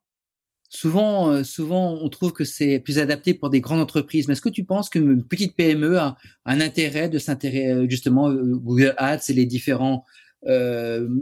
Souvent, 0.69 1.29
euh, 1.29 1.43
souvent, 1.43 1.93
on 2.01 2.10
trouve 2.10 2.34
que 2.34 2.43
c'est 2.43 2.79
plus 2.79 3.00
adapté 3.00 3.34
pour 3.34 3.50
des 3.50 3.62
grandes 3.62 3.79
entreprises. 3.79 4.27
Mais 4.27 4.34
est-ce 4.34 4.41
que 4.41 4.50
tu 4.50 4.63
penses 4.63 4.89
qu'une 4.89 5.24
petite 5.24 5.55
PME 5.55 5.98
a 5.98 6.17
un 6.45 6.60
intérêt 6.60 7.07
de 7.10 7.19
s'intéresser 7.19 7.72
euh, 7.72 7.86
justement 7.89 8.29
euh, 8.29 8.55
Google 8.55 8.93
Ads 8.98 9.29
et 9.29 9.34
les 9.34 9.45
différents 9.45 10.05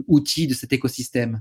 outils 0.06 0.46
de 0.46 0.52
cet 0.52 0.74
écosystème? 0.74 1.40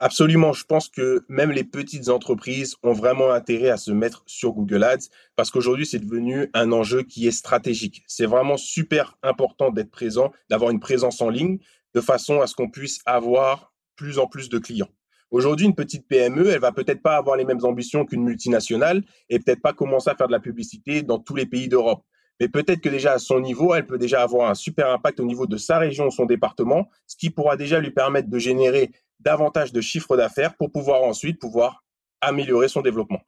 Absolument. 0.00 0.52
Je 0.52 0.64
pense 0.64 0.88
que 0.88 1.24
même 1.28 1.52
les 1.52 1.62
petites 1.62 2.08
entreprises 2.08 2.74
ont 2.82 2.92
vraiment 2.92 3.30
intérêt 3.30 3.70
à 3.70 3.76
se 3.76 3.92
mettre 3.92 4.24
sur 4.26 4.52
Google 4.52 4.82
Ads 4.82 5.06
parce 5.36 5.52
qu'aujourd'hui, 5.52 5.86
c'est 5.86 6.00
devenu 6.00 6.50
un 6.54 6.72
enjeu 6.72 7.04
qui 7.04 7.28
est 7.28 7.30
stratégique. 7.30 8.02
C'est 8.08 8.26
vraiment 8.26 8.56
super 8.56 9.16
important 9.22 9.70
d'être 9.70 9.92
présent, 9.92 10.32
d'avoir 10.50 10.72
une 10.72 10.80
présence 10.80 11.20
en 11.20 11.30
ligne 11.30 11.58
de 11.94 12.00
façon 12.00 12.40
à 12.40 12.48
ce 12.48 12.56
qu'on 12.56 12.68
puisse 12.68 12.98
avoir 13.06 13.72
plus 13.94 14.18
en 14.18 14.26
plus 14.26 14.48
de 14.48 14.58
clients. 14.58 14.90
Aujourd'hui, 15.30 15.66
une 15.66 15.74
petite 15.74 16.06
PME, 16.06 16.48
elle 16.48 16.60
va 16.60 16.72
peut-être 16.72 17.02
pas 17.02 17.16
avoir 17.16 17.36
les 17.36 17.44
mêmes 17.44 17.64
ambitions 17.64 18.04
qu'une 18.04 18.22
multinationale 18.22 19.02
et 19.28 19.38
peut-être 19.38 19.62
pas 19.62 19.72
commencer 19.72 20.10
à 20.10 20.14
faire 20.14 20.28
de 20.28 20.32
la 20.32 20.40
publicité 20.40 21.02
dans 21.02 21.18
tous 21.18 21.34
les 21.34 21.46
pays 21.46 21.68
d'Europe. 21.68 22.04
Mais 22.40 22.48
peut-être 22.48 22.80
que 22.80 22.88
déjà 22.88 23.12
à 23.12 23.18
son 23.18 23.40
niveau, 23.40 23.74
elle 23.74 23.86
peut 23.86 23.98
déjà 23.98 24.22
avoir 24.22 24.50
un 24.50 24.54
super 24.54 24.90
impact 24.90 25.20
au 25.20 25.24
niveau 25.24 25.46
de 25.46 25.56
sa 25.56 25.78
région, 25.78 26.10
son 26.10 26.26
département, 26.26 26.88
ce 27.06 27.16
qui 27.16 27.30
pourra 27.30 27.56
déjà 27.56 27.78
lui 27.80 27.90
permettre 27.90 28.28
de 28.28 28.38
générer 28.38 28.90
davantage 29.20 29.72
de 29.72 29.80
chiffres 29.80 30.16
d'affaires 30.16 30.56
pour 30.56 30.72
pouvoir 30.72 31.02
ensuite 31.02 31.40
pouvoir 31.40 31.84
améliorer 32.20 32.68
son 32.68 32.82
développement. 32.82 33.20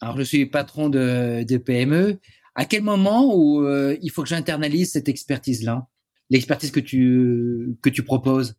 Alors, 0.00 0.16
je 0.16 0.22
suis 0.22 0.46
patron 0.46 0.88
de, 0.88 1.56
PME. 1.56 2.18
À 2.54 2.64
quel 2.64 2.82
moment 2.82 3.34
où 3.34 3.64
euh, 3.64 3.96
il 4.00 4.10
faut 4.10 4.22
que 4.22 4.28
j'internalise 4.28 4.92
cette 4.92 5.08
expertise-là, 5.08 5.86
l'expertise 6.30 6.70
que 6.70 6.80
tu, 6.80 7.76
que 7.82 7.90
tu 7.90 8.02
proposes? 8.02 8.56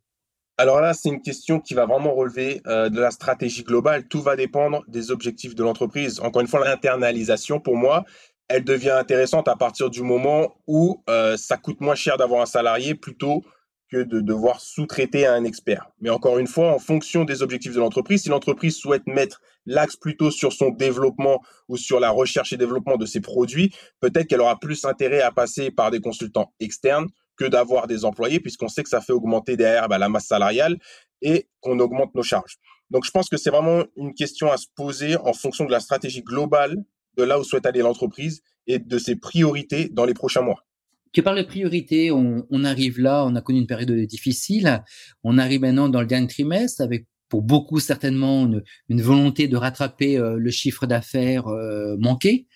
Alors 0.60 0.82
là, 0.82 0.92
c'est 0.92 1.08
une 1.08 1.22
question 1.22 1.58
qui 1.58 1.72
va 1.72 1.86
vraiment 1.86 2.12
relever 2.12 2.60
euh, 2.66 2.90
de 2.90 3.00
la 3.00 3.10
stratégie 3.10 3.64
globale. 3.64 4.06
Tout 4.08 4.20
va 4.20 4.36
dépendre 4.36 4.84
des 4.88 5.10
objectifs 5.10 5.54
de 5.54 5.62
l'entreprise. 5.62 6.20
Encore 6.20 6.42
une 6.42 6.48
fois, 6.48 6.62
l'internalisation, 6.62 7.60
pour 7.60 7.76
moi, 7.76 8.04
elle 8.46 8.62
devient 8.62 8.90
intéressante 8.90 9.48
à 9.48 9.56
partir 9.56 9.88
du 9.88 10.02
moment 10.02 10.54
où 10.66 11.02
euh, 11.08 11.38
ça 11.38 11.56
coûte 11.56 11.80
moins 11.80 11.94
cher 11.94 12.18
d'avoir 12.18 12.42
un 12.42 12.46
salarié 12.46 12.94
plutôt 12.94 13.42
que 13.90 14.02
de 14.02 14.20
devoir 14.20 14.60
sous-traiter 14.60 15.24
à 15.24 15.32
un 15.32 15.44
expert. 15.44 15.88
Mais 15.98 16.10
encore 16.10 16.38
une 16.38 16.46
fois, 16.46 16.74
en 16.74 16.78
fonction 16.78 17.24
des 17.24 17.42
objectifs 17.42 17.72
de 17.72 17.80
l'entreprise, 17.80 18.24
si 18.24 18.28
l'entreprise 18.28 18.76
souhaite 18.76 19.06
mettre 19.06 19.40
l'axe 19.64 19.96
plutôt 19.96 20.30
sur 20.30 20.52
son 20.52 20.68
développement 20.68 21.40
ou 21.68 21.78
sur 21.78 22.00
la 22.00 22.10
recherche 22.10 22.52
et 22.52 22.58
développement 22.58 22.98
de 22.98 23.06
ses 23.06 23.22
produits, 23.22 23.74
peut-être 24.00 24.26
qu'elle 24.26 24.42
aura 24.42 24.60
plus 24.60 24.84
intérêt 24.84 25.22
à 25.22 25.32
passer 25.32 25.70
par 25.70 25.90
des 25.90 26.00
consultants 26.00 26.52
externes 26.60 27.06
que 27.40 27.48
d'avoir 27.48 27.86
des 27.86 28.04
employés, 28.04 28.38
puisqu'on 28.38 28.68
sait 28.68 28.82
que 28.82 28.90
ça 28.90 29.00
fait 29.00 29.14
augmenter 29.14 29.56
derrière 29.56 29.88
bah, 29.88 29.96
la 29.96 30.10
masse 30.10 30.26
salariale 30.26 30.78
et 31.22 31.48
qu'on 31.60 31.78
augmente 31.80 32.14
nos 32.14 32.22
charges. 32.22 32.56
Donc, 32.90 33.06
je 33.06 33.10
pense 33.10 33.28
que 33.28 33.38
c'est 33.38 33.50
vraiment 33.50 33.84
une 33.96 34.14
question 34.14 34.52
à 34.52 34.58
se 34.58 34.66
poser 34.74 35.16
en 35.16 35.32
fonction 35.32 35.64
de 35.64 35.70
la 35.70 35.80
stratégie 35.80 36.22
globale 36.22 36.76
de 37.16 37.22
là 37.22 37.40
où 37.40 37.44
souhaite 37.44 37.64
aller 37.64 37.80
l'entreprise 37.80 38.42
et 38.66 38.78
de 38.78 38.98
ses 38.98 39.16
priorités 39.16 39.88
dans 39.88 40.04
les 40.04 40.12
prochains 40.12 40.42
mois. 40.42 40.66
Tu 41.12 41.22
parles 41.22 41.38
de 41.38 41.42
priorités, 41.42 42.12
on, 42.12 42.64
arrive 42.64 43.00
là, 43.00 43.24
on 43.24 43.34
a 43.34 43.40
connu 43.40 43.58
une 43.58 43.66
période 43.66 43.90
difficile, 44.06 44.84
on 45.24 45.38
arrive 45.38 45.62
maintenant 45.62 45.88
dans 45.88 46.00
le 46.00 46.06
dernier 46.06 46.28
trimestre 46.28 46.82
avec 46.82 47.06
pour 47.28 47.42
beaucoup 47.42 47.80
certainement 47.80 48.48
une, 48.88 49.02
volonté 49.02 49.48
de 49.48 49.56
rattraper 49.56 50.18
euh, 50.18 50.36
le 50.36 50.50
chiffre 50.50 50.86
d'affaires 50.86 51.48
euh, 51.48 51.96
manqué 51.98 52.46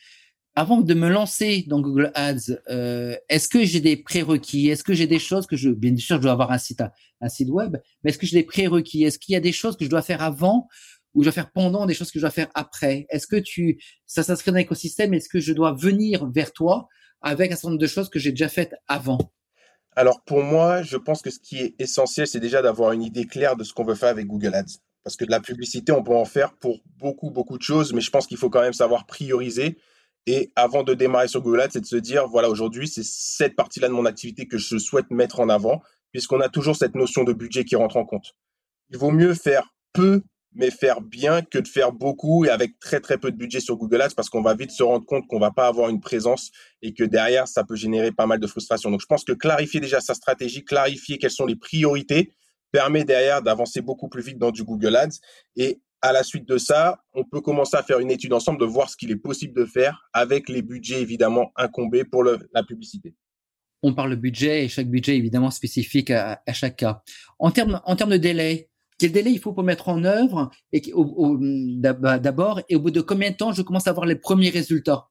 avant 0.56 0.80
de 0.80 0.94
me 0.94 1.08
lancer 1.08 1.64
dans 1.66 1.80
Google 1.80 2.12
Ads, 2.14 2.52
euh, 2.70 3.16
est-ce 3.28 3.48
que 3.48 3.64
j'ai 3.64 3.80
des 3.80 3.96
prérequis? 3.96 4.68
Est-ce 4.68 4.84
que 4.84 4.94
j'ai 4.94 5.08
des 5.08 5.18
choses 5.18 5.46
que 5.46 5.56
je, 5.56 5.70
bien 5.70 5.96
sûr, 5.96 6.16
je 6.16 6.22
dois 6.22 6.32
avoir 6.32 6.52
un 6.52 6.58
site, 6.58 6.80
web, 7.48 7.76
mais 8.02 8.10
est-ce 8.10 8.18
que 8.18 8.26
j'ai 8.26 8.38
des 8.38 8.46
prérequis? 8.46 9.04
Est-ce 9.04 9.18
qu'il 9.18 9.32
y 9.32 9.36
a 9.36 9.40
des 9.40 9.52
choses 9.52 9.76
que 9.76 9.84
je 9.84 9.90
dois 9.90 10.02
faire 10.02 10.22
avant 10.22 10.68
ou 11.14 11.22
je 11.22 11.26
dois 11.26 11.32
faire 11.32 11.50
pendant, 11.50 11.86
des 11.86 11.94
choses 11.94 12.10
que 12.12 12.20
je 12.20 12.24
dois 12.24 12.30
faire 12.30 12.48
après? 12.54 13.06
Est-ce 13.10 13.26
que 13.26 13.36
tu, 13.36 13.82
ça 14.06 14.22
s'inscrit 14.22 14.52
dans 14.52 14.58
l'écosystème 14.58 15.12
Est-ce 15.12 15.28
que 15.28 15.40
je 15.40 15.52
dois 15.52 15.72
venir 15.72 16.30
vers 16.30 16.52
toi 16.52 16.88
avec 17.20 17.50
un 17.50 17.56
certain 17.56 17.70
nombre 17.70 17.80
de 17.80 17.86
choses 17.86 18.08
que 18.08 18.20
j'ai 18.20 18.30
déjà 18.30 18.48
faites 18.48 18.74
avant? 18.86 19.18
Alors 19.96 20.22
pour 20.24 20.42
moi, 20.42 20.82
je 20.82 20.96
pense 20.96 21.20
que 21.22 21.30
ce 21.30 21.40
qui 21.40 21.58
est 21.58 21.74
essentiel, 21.80 22.28
c'est 22.28 22.40
déjà 22.40 22.62
d'avoir 22.62 22.92
une 22.92 23.02
idée 23.02 23.26
claire 23.26 23.56
de 23.56 23.64
ce 23.64 23.72
qu'on 23.72 23.84
veut 23.84 23.94
faire 23.94 24.08
avec 24.08 24.26
Google 24.26 24.54
Ads. 24.54 24.78
Parce 25.02 25.16
que 25.16 25.24
de 25.24 25.30
la 25.30 25.40
publicité, 25.40 25.92
on 25.92 26.02
peut 26.02 26.14
en 26.14 26.24
faire 26.24 26.54
pour 26.54 26.80
beaucoup, 26.96 27.30
beaucoup 27.30 27.58
de 27.58 27.62
choses, 27.62 27.92
mais 27.92 28.00
je 28.00 28.10
pense 28.10 28.26
qu'il 28.26 28.38
faut 28.38 28.50
quand 28.50 28.62
même 28.62 28.72
savoir 28.72 29.06
prioriser 29.06 29.76
et 30.26 30.52
avant 30.56 30.82
de 30.82 30.94
démarrer 30.94 31.28
sur 31.28 31.42
Google 31.42 31.60
Ads, 31.60 31.70
c'est 31.72 31.80
de 31.80 31.86
se 31.86 31.96
dire, 31.96 32.26
voilà, 32.28 32.48
aujourd'hui, 32.48 32.88
c'est 32.88 33.04
cette 33.04 33.56
partie-là 33.56 33.88
de 33.88 33.92
mon 33.92 34.06
activité 34.06 34.48
que 34.48 34.56
je 34.56 34.78
souhaite 34.78 35.10
mettre 35.10 35.40
en 35.40 35.48
avant, 35.48 35.82
puisqu'on 36.12 36.40
a 36.40 36.48
toujours 36.48 36.76
cette 36.76 36.94
notion 36.94 37.24
de 37.24 37.32
budget 37.32 37.64
qui 37.64 37.76
rentre 37.76 37.96
en 37.96 38.06
compte. 38.06 38.34
Il 38.90 38.96
vaut 38.96 39.10
mieux 39.10 39.34
faire 39.34 39.74
peu, 39.92 40.22
mais 40.52 40.70
faire 40.70 41.02
bien 41.02 41.42
que 41.42 41.58
de 41.58 41.68
faire 41.68 41.92
beaucoup 41.92 42.44
et 42.46 42.48
avec 42.48 42.78
très, 42.78 43.00
très 43.00 43.18
peu 43.18 43.30
de 43.32 43.36
budget 43.36 43.60
sur 43.60 43.76
Google 43.76 44.00
Ads, 44.00 44.14
parce 44.16 44.30
qu'on 44.30 44.40
va 44.40 44.54
vite 44.54 44.70
se 44.70 44.82
rendre 44.82 45.04
compte 45.04 45.26
qu'on 45.26 45.40
va 45.40 45.50
pas 45.50 45.66
avoir 45.66 45.90
une 45.90 46.00
présence 46.00 46.50
et 46.80 46.94
que 46.94 47.04
derrière, 47.04 47.46
ça 47.46 47.64
peut 47.64 47.76
générer 47.76 48.12
pas 48.12 48.26
mal 48.26 48.40
de 48.40 48.46
frustration. 48.46 48.90
Donc, 48.90 49.02
je 49.02 49.06
pense 49.06 49.24
que 49.24 49.32
clarifier 49.32 49.80
déjà 49.80 50.00
sa 50.00 50.14
stratégie, 50.14 50.64
clarifier 50.64 51.18
quelles 51.18 51.30
sont 51.30 51.46
les 51.46 51.56
priorités, 51.56 52.32
permet 52.72 53.04
derrière 53.04 53.42
d'avancer 53.42 53.82
beaucoup 53.82 54.08
plus 54.08 54.22
vite 54.22 54.38
dans 54.38 54.50
du 54.50 54.64
Google 54.64 54.96
Ads 54.96 55.18
et 55.56 55.80
à 56.04 56.12
la 56.12 56.22
suite 56.22 56.46
de 56.46 56.58
ça, 56.58 57.00
on 57.14 57.24
peut 57.24 57.40
commencer 57.40 57.78
à 57.78 57.82
faire 57.82 57.98
une 57.98 58.10
étude 58.10 58.34
ensemble 58.34 58.60
de 58.60 58.66
voir 58.66 58.90
ce 58.90 58.96
qu'il 58.96 59.10
est 59.10 59.16
possible 59.16 59.54
de 59.54 59.64
faire 59.64 60.06
avec 60.12 60.50
les 60.50 60.60
budgets 60.60 61.00
évidemment 61.00 61.50
incombés 61.56 62.04
pour 62.04 62.22
la 62.22 62.62
publicité. 62.62 63.14
On 63.82 63.94
parle 63.94 64.10
de 64.10 64.16
budget 64.16 64.64
et 64.64 64.68
chaque 64.68 64.90
budget 64.90 65.16
évidemment 65.16 65.50
spécifique 65.50 66.10
à, 66.10 66.42
chaque 66.52 66.76
cas. 66.76 67.02
En 67.38 67.50
termes, 67.50 67.80
en 67.86 67.96
termes 67.96 68.10
de 68.10 68.16
délai, 68.18 68.68
quel 68.98 69.12
délai 69.12 69.30
il 69.30 69.38
faut 69.38 69.54
pour 69.54 69.62
mettre 69.62 69.88
en 69.88 70.04
œuvre 70.04 70.50
et 70.72 70.82
d'abord 71.80 72.60
et 72.68 72.76
au 72.76 72.80
bout 72.80 72.90
de 72.90 73.00
combien 73.00 73.30
de 73.30 73.36
temps 73.36 73.52
je 73.52 73.62
commence 73.62 73.86
à 73.86 73.90
avoir 73.90 74.04
les 74.04 74.16
premiers 74.16 74.50
résultats? 74.50 75.08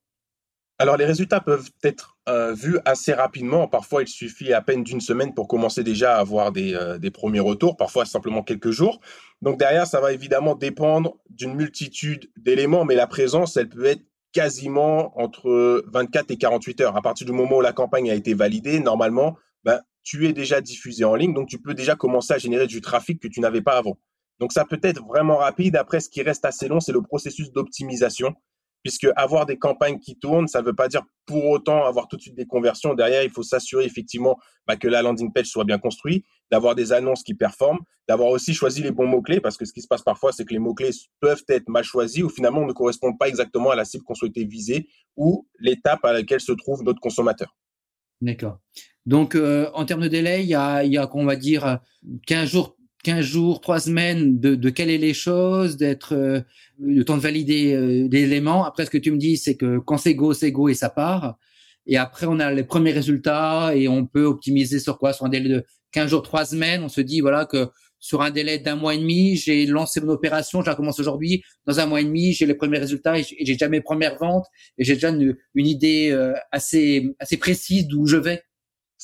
Alors, 0.83 0.97
les 0.97 1.05
résultats 1.05 1.39
peuvent 1.39 1.69
être 1.81 2.17
euh, 2.27 2.53
vus 2.53 2.77
assez 2.83 3.13
rapidement. 3.13 3.69
Parfois, 3.69 4.01
il 4.01 4.07
suffit 4.09 4.51
à 4.51 4.61
peine 4.61 4.83
d'une 4.83 4.99
semaine 4.99 5.33
pour 5.33 5.47
commencer 5.47 5.81
déjà 5.81 6.17
à 6.17 6.19
avoir 6.19 6.51
des, 6.51 6.75
euh, 6.75 6.97
des, 6.97 7.09
premiers 7.09 7.39
retours, 7.39 7.77
parfois 7.77 8.03
simplement 8.03 8.43
quelques 8.43 8.71
jours. 8.71 8.99
Donc, 9.41 9.57
derrière, 9.57 9.87
ça 9.87 10.01
va 10.01 10.11
évidemment 10.11 10.55
dépendre 10.55 11.15
d'une 11.29 11.53
multitude 11.53 12.29
d'éléments, 12.35 12.83
mais 12.83 12.95
la 12.95 13.07
présence, 13.07 13.55
elle 13.55 13.69
peut 13.69 13.85
être 13.85 14.03
quasiment 14.33 15.17
entre 15.17 15.85
24 15.87 16.31
et 16.31 16.37
48 16.37 16.81
heures. 16.81 16.97
À 16.97 17.01
partir 17.01 17.25
du 17.25 17.31
moment 17.31 17.59
où 17.59 17.61
la 17.61 17.71
campagne 17.71 18.11
a 18.11 18.13
été 18.13 18.33
validée, 18.33 18.81
normalement, 18.81 19.37
ben, 19.63 19.79
tu 20.03 20.27
es 20.27 20.33
déjà 20.33 20.59
diffusé 20.59 21.05
en 21.05 21.15
ligne, 21.15 21.33
donc 21.33 21.47
tu 21.47 21.61
peux 21.61 21.75
déjà 21.75 21.95
commencer 21.95 22.33
à 22.33 22.37
générer 22.37 22.67
du 22.67 22.81
trafic 22.81 23.21
que 23.21 23.29
tu 23.29 23.39
n'avais 23.39 23.61
pas 23.61 23.77
avant. 23.77 23.97
Donc, 24.41 24.51
ça 24.51 24.65
peut 24.65 24.81
être 24.83 25.01
vraiment 25.07 25.37
rapide. 25.37 25.77
Après, 25.77 26.01
ce 26.01 26.09
qui 26.09 26.21
reste 26.23 26.43
assez 26.43 26.67
long, 26.67 26.81
c'est 26.81 26.91
le 26.91 27.01
processus 27.01 27.53
d'optimisation 27.53 28.35
puisque 28.83 29.07
avoir 29.15 29.45
des 29.45 29.57
campagnes 29.57 29.97
qui 29.99 30.17
tournent, 30.17 30.47
ça 30.47 30.61
ne 30.61 30.65
veut 30.65 30.75
pas 30.75 30.87
dire 30.87 31.01
pour 31.25 31.45
autant 31.45 31.85
avoir 31.85 32.07
tout 32.07 32.17
de 32.17 32.21
suite 32.21 32.35
des 32.35 32.45
conversions. 32.45 32.93
Derrière, 32.93 33.23
il 33.23 33.29
faut 33.29 33.43
s'assurer 33.43 33.85
effectivement 33.85 34.37
bah, 34.67 34.75
que 34.75 34.87
la 34.87 35.01
landing 35.01 35.31
page 35.31 35.47
soit 35.47 35.63
bien 35.63 35.79
construite, 35.79 36.25
d'avoir 36.51 36.75
des 36.75 36.91
annonces 36.91 37.23
qui 37.23 37.33
performent, 37.33 37.79
d'avoir 38.07 38.29
aussi 38.29 38.53
choisi 38.53 38.83
les 38.83 38.91
bons 38.91 39.07
mots-clés, 39.07 39.39
parce 39.39 39.57
que 39.57 39.65
ce 39.65 39.71
qui 39.71 39.81
se 39.81 39.87
passe 39.87 40.01
parfois, 40.01 40.33
c'est 40.33 40.43
que 40.43 40.53
les 40.53 40.59
mots-clés 40.59 40.91
peuvent 41.21 41.43
être 41.47 41.69
mal 41.69 41.83
choisis 41.85 42.23
ou 42.23 42.29
finalement 42.29 42.65
ne 42.65 42.73
correspondent 42.73 43.17
pas 43.17 43.29
exactement 43.29 43.71
à 43.71 43.75
la 43.75 43.85
cible 43.85 44.03
qu'on 44.03 44.15
souhaitait 44.15 44.43
viser 44.43 44.87
ou 45.15 45.47
l'étape 45.59 46.03
à 46.03 46.11
laquelle 46.11 46.41
se 46.41 46.51
trouve 46.51 46.83
notre 46.83 46.99
consommateur. 46.99 47.55
D'accord. 48.21 48.59
Donc, 49.05 49.35
euh, 49.35 49.69
en 49.73 49.85
termes 49.85 50.01
de 50.01 50.07
délai, 50.07 50.43
il 50.43 50.49
y 50.49 50.55
a, 50.55 50.83
il 50.83 50.91
y 50.91 50.97
a 50.97 51.09
on 51.13 51.25
va 51.25 51.35
dire, 51.35 51.79
15 52.27 52.49
jours 52.49 52.77
15 53.03 53.25
jours, 53.25 53.61
3 53.61 53.81
semaines 53.81 54.39
de, 54.39 54.55
de 54.55 54.69
caler 54.69 54.97
les 54.97 55.13
choses, 55.13 55.77
d'être 55.77 56.13
euh, 56.13 56.41
le 56.79 57.03
temps 57.03 57.17
de 57.17 57.21
valider 57.21 57.73
euh, 57.73 58.09
éléments. 58.11 58.65
Après, 58.65 58.85
ce 58.85 58.89
que 58.89 58.97
tu 58.97 59.11
me 59.11 59.17
dis, 59.17 59.37
c'est 59.37 59.55
que 59.55 59.79
quand 59.79 59.97
c'est 59.97 60.15
go, 60.15 60.33
c'est 60.33 60.51
go 60.51 60.69
et 60.69 60.73
ça 60.73 60.89
part. 60.89 61.37
Et 61.85 61.97
après, 61.97 62.25
on 62.27 62.39
a 62.39 62.51
les 62.51 62.63
premiers 62.63 62.93
résultats 62.93 63.75
et 63.75 63.87
on 63.87 64.05
peut 64.05 64.23
optimiser 64.23 64.79
sur 64.79 64.97
quoi? 64.97 65.11
Sur 65.13 65.25
un 65.25 65.29
délai 65.29 65.49
de 65.49 65.63
15 65.91 66.09
jours, 66.09 66.23
3 66.23 66.45
semaines. 66.45 66.81
On 66.83 66.89
se 66.89 67.01
dit, 67.01 67.19
voilà, 67.19 67.45
que 67.45 67.67
sur 68.03 68.21
un 68.21 68.31
délai 68.31 68.59
d'un 68.59 68.75
mois 68.75 68.95
et 68.95 68.97
demi, 68.97 69.37
j'ai 69.37 69.65
lancé 69.65 70.01
mon 70.01 70.09
opération, 70.09 70.61
je 70.61 70.69
la 70.69 70.75
commence 70.75 70.99
aujourd'hui. 70.99 71.41
Dans 71.65 71.79
un 71.79 71.85
mois 71.85 72.01
et 72.01 72.03
demi, 72.03 72.33
j'ai 72.33 72.45
les 72.45 72.53
premiers 72.53 72.77
résultats 72.77 73.17
et 73.17 73.23
j'ai 73.23 73.53
déjà 73.53 73.69
mes 73.69 73.79
premières 73.79 74.17
ventes 74.17 74.45
et 74.77 74.83
j'ai 74.83 74.95
déjà 74.95 75.09
une, 75.09 75.37
une 75.55 75.67
idée 75.67 76.09
euh, 76.11 76.33
assez, 76.51 77.15
assez 77.19 77.37
précise 77.37 77.87
d'où 77.87 78.05
je 78.05 78.17
vais. 78.17 78.43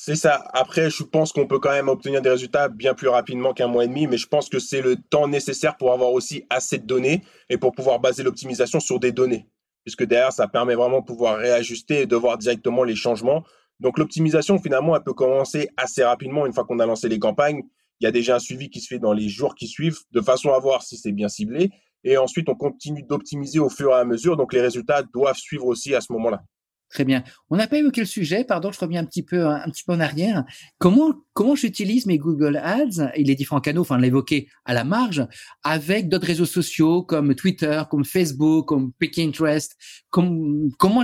C'est 0.02 0.16
ça. 0.16 0.46
Après, 0.54 0.90
je 0.90 1.04
pense 1.04 1.34
qu'on 1.34 1.46
peut 1.46 1.60
quand 1.60 1.72
même 1.72 1.90
obtenir 1.90 2.22
des 2.22 2.30
résultats 2.30 2.70
bien 2.70 2.94
plus 2.94 3.10
rapidement 3.10 3.54
qu'un 3.54 3.68
mois 3.68 3.84
et 3.84 3.88
demi, 3.90 4.08
mais 4.08 4.16
je 4.16 4.28
pense 4.28 4.48
que 4.48 4.58
c'est 4.58 4.82
le 4.82 4.96
temps 4.96 5.28
nécessaire 5.28 5.76
pour 5.76 5.92
avoir 5.92 6.14
aussi 6.14 6.46
assez 6.50 6.78
de 6.78 6.86
données 6.86 7.22
et 7.50 7.58
pour 7.58 7.74
pouvoir 7.74 8.00
baser 8.00 8.24
l'optimisation 8.24 8.80
sur 8.80 8.98
des 9.02 9.12
données. 9.12 9.46
Puisque 9.84 10.06
derrière, 10.06 10.32
ça 10.32 10.48
permet 10.48 10.74
vraiment 10.74 11.02
de 11.02 11.06
pouvoir 11.06 11.38
réajuster 11.38 12.04
et 12.04 12.06
de 12.06 12.16
voir 12.16 12.38
directement 12.38 12.86
les 12.86 12.96
changements. 12.96 13.44
Donc 13.82 14.00
l'optimisation, 14.00 14.58
finalement, 14.58 14.96
elle 14.96 15.04
peut 15.04 15.14
commencer 15.14 15.68
assez 15.76 16.06
rapidement 16.06 16.46
une 16.46 16.54
fois 16.54 16.64
qu'on 16.64 16.80
a 16.80 16.86
lancé 16.86 17.10
les 17.10 17.20
campagnes. 17.20 17.64
Il 18.00 18.06
y 18.06 18.08
a 18.08 18.12
déjà 18.12 18.38
un 18.38 18.40
suivi 18.40 18.70
qui 18.70 18.80
se 18.80 18.88
fait 18.88 19.00
dans 19.00 19.12
les 19.12 19.28
jours 19.28 19.54
qui 19.54 19.68
suivent 19.68 20.00
de 20.14 20.22
façon 20.22 20.54
à 20.54 20.60
voir 20.60 20.82
si 20.82 20.96
c'est 20.96 21.12
bien 21.12 21.28
ciblé. 21.28 21.72
Et 22.06 22.16
ensuite, 22.18 22.48
on 22.48 22.56
continue 22.56 23.04
d'optimiser 23.04 23.60
au 23.60 23.70
fur 23.70 23.92
et 23.92 24.00
à 24.00 24.06
mesure. 24.06 24.38
Donc 24.38 24.54
les 24.54 24.62
résultats 24.62 25.04
doivent 25.04 25.36
suivre 25.36 25.66
aussi 25.66 25.94
à 25.94 26.00
ce 26.00 26.14
moment-là. 26.14 26.42
Très 26.90 27.06
bien. 27.06 27.24
On 27.52 27.58
n'a 27.58 27.68
pas 27.68 27.78
évoqué 27.78 28.02
le 28.02 28.08
sujet, 28.08 28.44
pardon, 28.44 28.72
je 28.72 28.80
reviens 28.80 29.02
un 29.02 29.06
petit 29.06 29.22
peu 29.22 29.46
un, 29.46 29.70
petit 29.70 29.84
peu 29.84 29.94
en 29.94 30.00
arrière. 30.00 30.44
Comment 30.80 31.14
comment 31.34 31.56
j'utilise 31.56 32.08
mes 32.08 32.18
Google 32.18 32.58
Ads 32.58 33.12
et 33.14 33.24
les 33.24 33.36
différents 33.36 33.62
canaux, 33.62 33.82
enfin 33.82 34.00
l'évoquer 34.00 34.48
à 34.66 34.74
la 34.74 34.84
marge, 34.84 35.26
avec 35.64 36.10
d'autres 36.10 36.26
réseaux 36.26 36.46
sociaux 36.48 37.04
comme 37.04 37.36
Twitter, 37.36 37.84
comme 37.92 38.06
Facebook, 38.06 38.68
comme 38.68 38.92
Pinterest? 38.94 39.76
Comme, 40.10 40.72
comment 40.80 41.04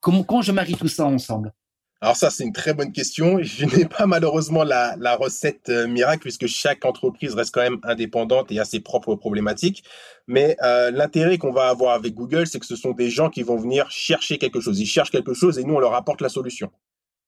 comment 0.00 0.24
comment 0.24 0.42
je 0.42 0.50
marie 0.50 0.74
tout 0.74 0.88
ça 0.88 1.06
ensemble? 1.06 1.52
Alors 2.02 2.16
ça, 2.16 2.30
c'est 2.30 2.44
une 2.44 2.52
très 2.52 2.72
bonne 2.72 2.92
question. 2.92 3.38
Je 3.42 3.66
n'ai 3.66 3.84
pas 3.84 4.06
malheureusement 4.06 4.64
la, 4.64 5.16
recette 5.16 5.68
euh, 5.68 5.86
miracle 5.86 6.22
puisque 6.22 6.46
chaque 6.46 6.84
entreprise 6.84 7.34
reste 7.34 7.52
quand 7.52 7.60
même 7.60 7.80
indépendante 7.82 8.50
et 8.50 8.58
a 8.58 8.64
ses 8.64 8.80
propres 8.80 9.16
problématiques. 9.16 9.84
Mais 10.26 10.56
euh, 10.62 10.90
l'intérêt 10.90 11.36
qu'on 11.36 11.52
va 11.52 11.68
avoir 11.68 11.94
avec 11.94 12.14
Google, 12.14 12.46
c'est 12.46 12.58
que 12.58 12.66
ce 12.66 12.76
sont 12.76 12.92
des 12.92 13.10
gens 13.10 13.28
qui 13.28 13.42
vont 13.42 13.56
venir 13.56 13.90
chercher 13.90 14.38
quelque 14.38 14.60
chose. 14.60 14.80
Ils 14.80 14.86
cherchent 14.86 15.10
quelque 15.10 15.34
chose 15.34 15.58
et 15.58 15.64
nous, 15.64 15.74
on 15.74 15.78
leur 15.80 15.94
apporte 15.94 16.22
la 16.22 16.30
solution. 16.30 16.70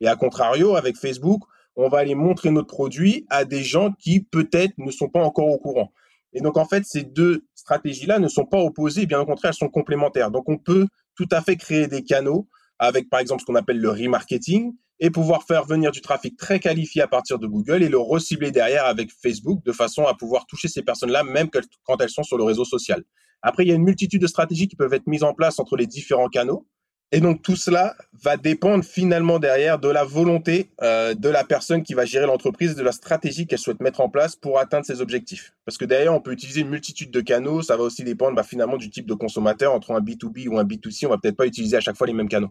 Et 0.01 0.09
à 0.09 0.17
contrario, 0.17 0.75
avec 0.77 0.97
Facebook, 0.97 1.43
on 1.77 1.89
va 1.89 1.99
aller 1.99 2.15
montrer 2.15 2.51
notre 2.51 2.69
produit 2.69 3.27
à 3.29 3.45
des 3.45 3.63
gens 3.63 3.93
qui 3.99 4.21
peut-être 4.21 4.75
ne 4.79 4.91
sont 4.91 5.09
pas 5.09 5.23
encore 5.23 5.49
au 5.49 5.59
courant. 5.59 5.93
Et 6.33 6.41
donc, 6.41 6.57
en 6.57 6.65
fait, 6.65 6.85
ces 6.87 7.03
deux 7.03 7.45
stratégies-là 7.55 8.19
ne 8.19 8.29
sont 8.29 8.47
pas 8.47 8.59
opposées, 8.59 9.05
bien 9.05 9.21
au 9.21 9.27
contraire, 9.27 9.51
elles 9.51 9.59
sont 9.59 9.69
complémentaires. 9.69 10.31
Donc, 10.31 10.49
on 10.49 10.57
peut 10.57 10.87
tout 11.15 11.29
à 11.31 11.43
fait 11.43 11.57
créer 11.57 11.89
des 11.89 12.03
canaux 12.03 12.49
avec 12.83 13.09
par 13.09 13.21
exemple 13.21 13.43
ce 13.43 13.47
qu'on 13.47 13.55
appelle 13.55 13.79
le 13.79 13.91
remarketing 13.91 14.73
et 14.99 15.11
pouvoir 15.11 15.45
faire 15.45 15.65
venir 15.65 15.93
du 15.93 16.01
trafic 16.01 16.37
très 16.37 16.59
qualifié 16.59 17.01
à 17.01 17.07
partir 17.07 17.39
de 17.39 17.47
Google 17.47 17.83
et 17.85 17.89
le 17.89 17.99
recibler 17.99 18.51
derrière 18.51 18.87
avec 18.87 19.11
Facebook 19.13 19.65
de 19.65 19.73
façon 19.73 20.05
à 20.07 20.15
pouvoir 20.15 20.47
toucher 20.47 20.67
ces 20.67 20.83
personnes-là 20.83 21.23
même 21.23 21.49
quand 21.85 22.01
elles 22.01 22.11
sont 22.11 22.25
sur 22.25 22.37
le 22.37 22.43
réseau 22.43 22.65
social. 22.65 23.05
Après, 23.41 23.65
il 23.65 23.69
y 23.69 23.73
a 23.73 23.75
une 23.75 23.85
multitude 23.85 24.21
de 24.21 24.27
stratégies 24.27 24.67
qui 24.67 24.77
peuvent 24.77 24.95
être 24.95 25.07
mises 25.07 25.23
en 25.23 25.33
place 25.33 25.61
entre 25.61 25.77
les 25.77 25.87
différents 25.87 26.29
canaux. 26.29 26.67
Et 27.15 27.21
donc 27.21 27.43
tout 27.43 27.57
cela 27.57 27.95
va 28.21 28.37
dépendre 28.37 28.83
finalement 28.85 29.39
derrière 29.39 29.79
de 29.79 29.89
la 29.89 30.03
volonté 30.03 30.71
euh, 30.83 31.15
de 31.15 31.29
la 31.29 31.45
personne 31.45 31.83
qui 31.83 31.95
va 31.95 32.05
gérer 32.05 32.27
l'entreprise, 32.27 32.75
de 32.75 32.83
la 32.83 32.93
stratégie 32.93 33.47
qu'elle 33.47 33.59
souhaite 33.59 33.81
mettre 33.81 34.01
en 34.01 34.09
place 34.09 34.35
pour 34.35 34.59
atteindre 34.59 34.87
ses 34.87 35.01
objectifs. 35.01 35.53
Parce 35.67 35.77
que 35.79 35.85
derrière, 35.85 36.15
on 36.15 36.21
peut 36.21 36.33
utiliser 36.33 36.63
une 36.63 36.71
multitude 36.71 37.11
de 37.11 37.21
canaux, 37.21 37.63
ça 37.63 37.77
va 37.77 37.85
aussi 37.85 38.03
dépendre 38.03 38.35
bah, 38.35 38.43
finalement 38.43 38.77
du 38.77 38.91
type 38.91 39.07
de 39.07 39.15
consommateur, 39.15 39.73
entre 39.75 39.93
un 39.93 40.01
B2B 40.01 40.49
ou 40.49 40.59
un 40.59 40.65
B2C, 40.65 41.07
on 41.07 41.11
va 41.11 41.19
peut-être 41.19 41.37
pas 41.37 41.47
utiliser 41.47 41.77
à 41.77 41.81
chaque 41.81 41.97
fois 41.97 42.07
les 42.07 42.15
mêmes 42.15 42.31
canaux 42.31 42.51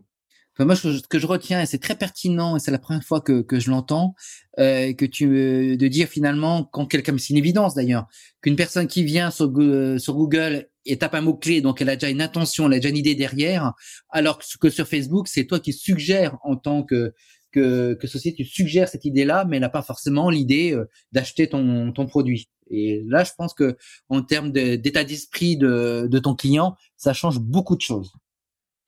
moi, 0.65 0.75
ce 0.75 1.01
que 1.07 1.19
je 1.19 1.27
retiens, 1.27 1.61
et 1.61 1.65
c'est 1.65 1.79
très 1.79 1.95
pertinent, 1.95 2.55
et 2.55 2.59
c'est 2.59 2.71
la 2.71 2.79
première 2.79 3.03
fois 3.03 3.21
que, 3.21 3.41
que 3.41 3.59
je 3.59 3.69
l'entends, 3.69 4.15
euh, 4.59 4.93
que 4.93 5.05
tu 5.05 5.77
de 5.77 5.87
dire 5.87 6.07
finalement, 6.07 6.63
quand 6.63 6.85
quelqu'un, 6.85 7.17
c'est 7.17 7.29
une 7.29 7.37
évidence 7.37 7.75
d'ailleurs, 7.75 8.07
qu'une 8.41 8.55
personne 8.55 8.87
qui 8.87 9.03
vient 9.03 9.31
sur, 9.31 9.51
sur 9.99 10.15
Google 10.15 10.67
et 10.85 10.97
tape 10.97 11.15
un 11.15 11.21
mot 11.21 11.35
clé, 11.35 11.61
donc 11.61 11.81
elle 11.81 11.89
a 11.89 11.95
déjà 11.95 12.09
une 12.09 12.21
intention, 12.21 12.67
elle 12.67 12.73
a 12.73 12.75
déjà 12.77 12.89
une 12.89 12.97
idée 12.97 13.15
derrière, 13.15 13.73
alors 14.09 14.39
que 14.59 14.69
sur 14.69 14.87
Facebook, 14.87 15.27
c'est 15.27 15.45
toi 15.45 15.59
qui 15.59 15.73
suggères 15.73 16.37
en 16.43 16.55
tant 16.55 16.83
que 16.83 17.13
que, 17.51 17.95
que 17.95 18.07
société, 18.07 18.43
tu 18.43 18.49
suggères 18.49 18.87
cette 18.87 19.05
idée-là, 19.05 19.45
mais 19.45 19.57
elle 19.57 19.61
n'a 19.61 19.69
pas 19.69 19.81
forcément 19.81 20.29
l'idée 20.29 20.71
euh, 20.71 20.89
d'acheter 21.11 21.49
ton, 21.49 21.91
ton 21.91 22.05
produit. 22.05 22.49
Et 22.69 23.03
là, 23.07 23.23
je 23.23 23.31
pense 23.37 23.53
que 23.53 23.77
en 24.07 24.21
termes 24.21 24.51
d'état 24.51 25.03
d'esprit 25.03 25.57
de, 25.57 26.07
de 26.09 26.19
ton 26.19 26.35
client, 26.35 26.75
ça 26.95 27.13
change 27.13 27.39
beaucoup 27.39 27.75
de 27.75 27.81
choses. 27.81 28.13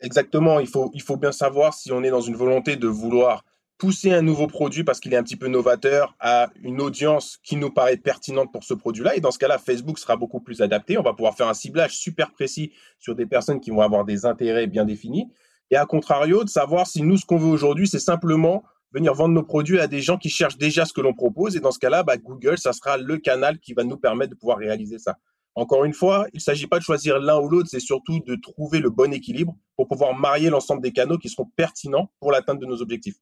Exactement, 0.03 0.59
il 0.59 0.67
faut, 0.67 0.91
il 0.93 1.01
faut 1.01 1.15
bien 1.15 1.31
savoir 1.31 1.73
si 1.73 1.93
on 1.93 2.03
est 2.03 2.09
dans 2.09 2.19
une 2.19 2.35
volonté 2.35 2.75
de 2.75 2.87
vouloir 2.87 3.45
pousser 3.77 4.11
un 4.11 4.21
nouveau 4.21 4.47
produit 4.47 4.83
parce 4.83 4.99
qu'il 4.99 5.13
est 5.13 5.17
un 5.17 5.23
petit 5.23 5.37
peu 5.37 5.47
novateur 5.47 6.13
à 6.19 6.49
une 6.61 6.81
audience 6.81 7.39
qui 7.41 7.55
nous 7.55 7.69
paraît 7.69 7.95
pertinente 7.95 8.51
pour 8.51 8.65
ce 8.65 8.73
produit-là. 8.73 9.15
Et 9.15 9.21
dans 9.21 9.31
ce 9.31 9.39
cas-là, 9.39 9.57
Facebook 9.57 9.97
sera 9.97 10.17
beaucoup 10.17 10.41
plus 10.41 10.61
adapté. 10.61 10.97
On 10.97 11.03
va 11.03 11.13
pouvoir 11.13 11.35
faire 11.35 11.47
un 11.47 11.53
ciblage 11.53 11.97
super 11.97 12.31
précis 12.31 12.73
sur 12.99 13.15
des 13.15 13.25
personnes 13.25 13.61
qui 13.61 13.71
vont 13.71 13.79
avoir 13.79 14.03
des 14.03 14.25
intérêts 14.25 14.67
bien 14.67 14.83
définis. 14.83 15.31
Et 15.71 15.77
à 15.77 15.85
contrario, 15.85 16.43
de 16.43 16.49
savoir 16.49 16.85
si 16.85 17.01
nous, 17.01 17.15
ce 17.15 17.25
qu'on 17.25 17.37
veut 17.37 17.47
aujourd'hui, 17.47 17.87
c'est 17.87 17.97
simplement 17.97 18.63
venir 18.91 19.13
vendre 19.13 19.33
nos 19.33 19.43
produits 19.43 19.79
à 19.79 19.87
des 19.87 20.01
gens 20.01 20.17
qui 20.17 20.29
cherchent 20.29 20.57
déjà 20.57 20.83
ce 20.83 20.91
que 20.91 21.01
l'on 21.01 21.13
propose. 21.13 21.55
Et 21.55 21.61
dans 21.61 21.71
ce 21.71 21.79
cas-là, 21.79 22.03
bah, 22.03 22.17
Google, 22.17 22.57
ça 22.57 22.73
sera 22.73 22.97
le 22.97 23.17
canal 23.19 23.57
qui 23.59 23.73
va 23.73 23.85
nous 23.85 23.97
permettre 23.97 24.31
de 24.31 24.37
pouvoir 24.37 24.57
réaliser 24.57 24.99
ça. 24.99 25.17
Encore 25.55 25.85
une 25.85 25.93
fois, 25.93 26.27
il 26.33 26.37
ne 26.37 26.41
s'agit 26.41 26.65
pas 26.65 26.79
de 26.79 26.83
choisir 26.83 27.19
l'un 27.19 27.39
ou 27.39 27.47
l'autre, 27.47 27.69
c'est 27.69 27.79
surtout 27.79 28.19
de 28.19 28.35
trouver 28.35 28.79
le 28.79 28.89
bon 28.89 29.13
équilibre 29.13 29.55
pour 29.75 29.87
pouvoir 29.87 30.15
marier 30.15 30.49
l'ensemble 30.49 30.81
des 30.81 30.91
canaux 30.91 31.17
qui 31.17 31.29
seront 31.29 31.49
pertinents 31.55 32.11
pour 32.19 32.31
l'atteinte 32.31 32.59
de 32.59 32.65
nos 32.65 32.81
objectifs. 32.81 33.15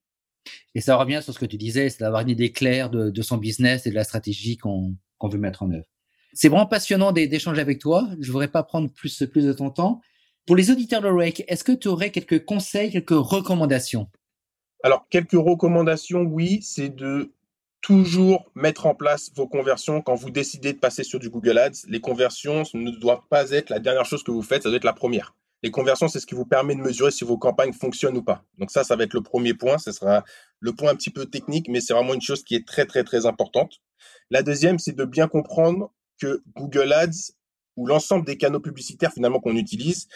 Et 0.74 0.82
ça 0.82 0.96
revient 0.96 1.20
sur 1.22 1.34
ce 1.34 1.40
que 1.40 1.46
tu 1.46 1.58
disais, 1.58 1.90
c'est 1.90 2.00
d'avoir 2.00 2.22
une 2.22 2.30
idée 2.30 2.52
claire 2.52 2.90
de, 2.90 3.22
son 3.22 3.38
business 3.38 3.86
et 3.86 3.90
de 3.90 3.96
la 3.96 4.04
stratégie 4.04 4.58
qu'on 4.58 4.96
veut 5.22 5.38
mettre 5.38 5.64
en 5.64 5.72
œuvre. 5.72 5.86
C'est 6.34 6.48
vraiment 6.48 6.66
passionnant 6.66 7.12
d'échanger 7.12 7.60
avec 7.60 7.80
toi. 7.80 8.08
Je 8.20 8.28
ne 8.28 8.32
voudrais 8.32 8.48
pas 8.48 8.64
prendre 8.64 8.90
plus, 8.90 9.24
plus 9.30 9.46
de 9.46 9.54
ton 9.54 9.70
temps. 9.70 10.00
Pour 10.48 10.56
les 10.56 10.72
auditeurs 10.72 11.02
de 11.02 11.10
Rake, 11.10 11.44
est-ce 11.48 11.64
que 11.64 11.74
tu 11.74 11.90
aurais 11.90 12.12
quelques 12.12 12.46
conseils, 12.46 12.92
quelques 12.92 13.10
recommandations? 13.12 14.10
Alors, 14.84 15.06
quelques 15.10 15.34
recommandations, 15.34 16.22
oui, 16.22 16.62
c'est 16.64 16.90
de 16.90 17.34
toujours 17.82 18.52
mettre 18.56 18.86
en 18.86 18.96
place 18.96 19.32
vos 19.36 19.48
conversions 19.48 20.02
quand 20.02 20.16
vous 20.16 20.30
décidez 20.30 20.74
de 20.74 20.80
passer 20.80 21.04
sur 21.04 21.20
du 21.20 21.30
Google 21.30 21.58
Ads. 21.58 21.88
Les 21.88 22.00
conversions 22.00 22.64
ne 22.74 22.92
doivent 22.92 23.28
pas 23.30 23.52
être 23.52 23.70
la 23.70 23.80
dernière 23.80 24.06
chose 24.06 24.24
que 24.24 24.32
vous 24.32 24.44
faites, 24.44 24.64
ça 24.64 24.70
doit 24.70 24.78
être 24.78 24.84
la 24.84 24.94
première. 24.94 25.36
Les 25.64 25.70
conversions, 25.70 26.08
c'est 26.08 26.20
ce 26.20 26.26
qui 26.26 26.34
vous 26.34 26.46
permet 26.46 26.76
de 26.76 26.82
mesurer 26.82 27.12
si 27.12 27.24
vos 27.24 27.38
campagnes 27.38 27.74
fonctionnent 27.74 28.18
ou 28.18 28.24
pas. 28.24 28.44
Donc 28.58 28.72
ça, 28.72 28.84
ça 28.84 28.96
va 28.96 29.04
être 29.04 29.14
le 29.14 29.22
premier 29.22 29.54
point. 29.54 29.78
Ce 29.78 29.92
sera 29.92 30.24
le 30.60 30.74
point 30.74 30.92
un 30.92 30.96
petit 30.96 31.12
peu 31.12 31.26
technique, 31.28 31.68
mais 31.70 31.82
c'est 31.82 31.94
vraiment 31.94 32.16
une 32.16 32.22
chose 32.22 32.44
qui 32.44 32.56
est 32.56 32.68
très, 32.68 32.86
très, 32.86 33.04
très 33.04 33.28
importante. 33.28 33.80
La 34.32 34.42
deuxième, 34.42 34.80
c'est 34.80 34.96
de 34.96 35.06
bien 35.06 35.28
comprendre 35.28 35.94
que 36.20 36.42
Google 36.56 36.94
Ads 36.94 37.34
ou 37.76 37.86
l'ensemble 37.86 38.26
des 38.26 38.38
canaux 38.38 38.60
publicitaires 38.60 39.14
finalement 39.14 39.40
qu'on 39.40 39.56
utilise 39.56 40.08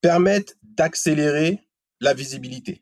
permettent 0.00 0.56
d'accélérer 0.62 1.60
la 2.00 2.14
visibilité. 2.14 2.81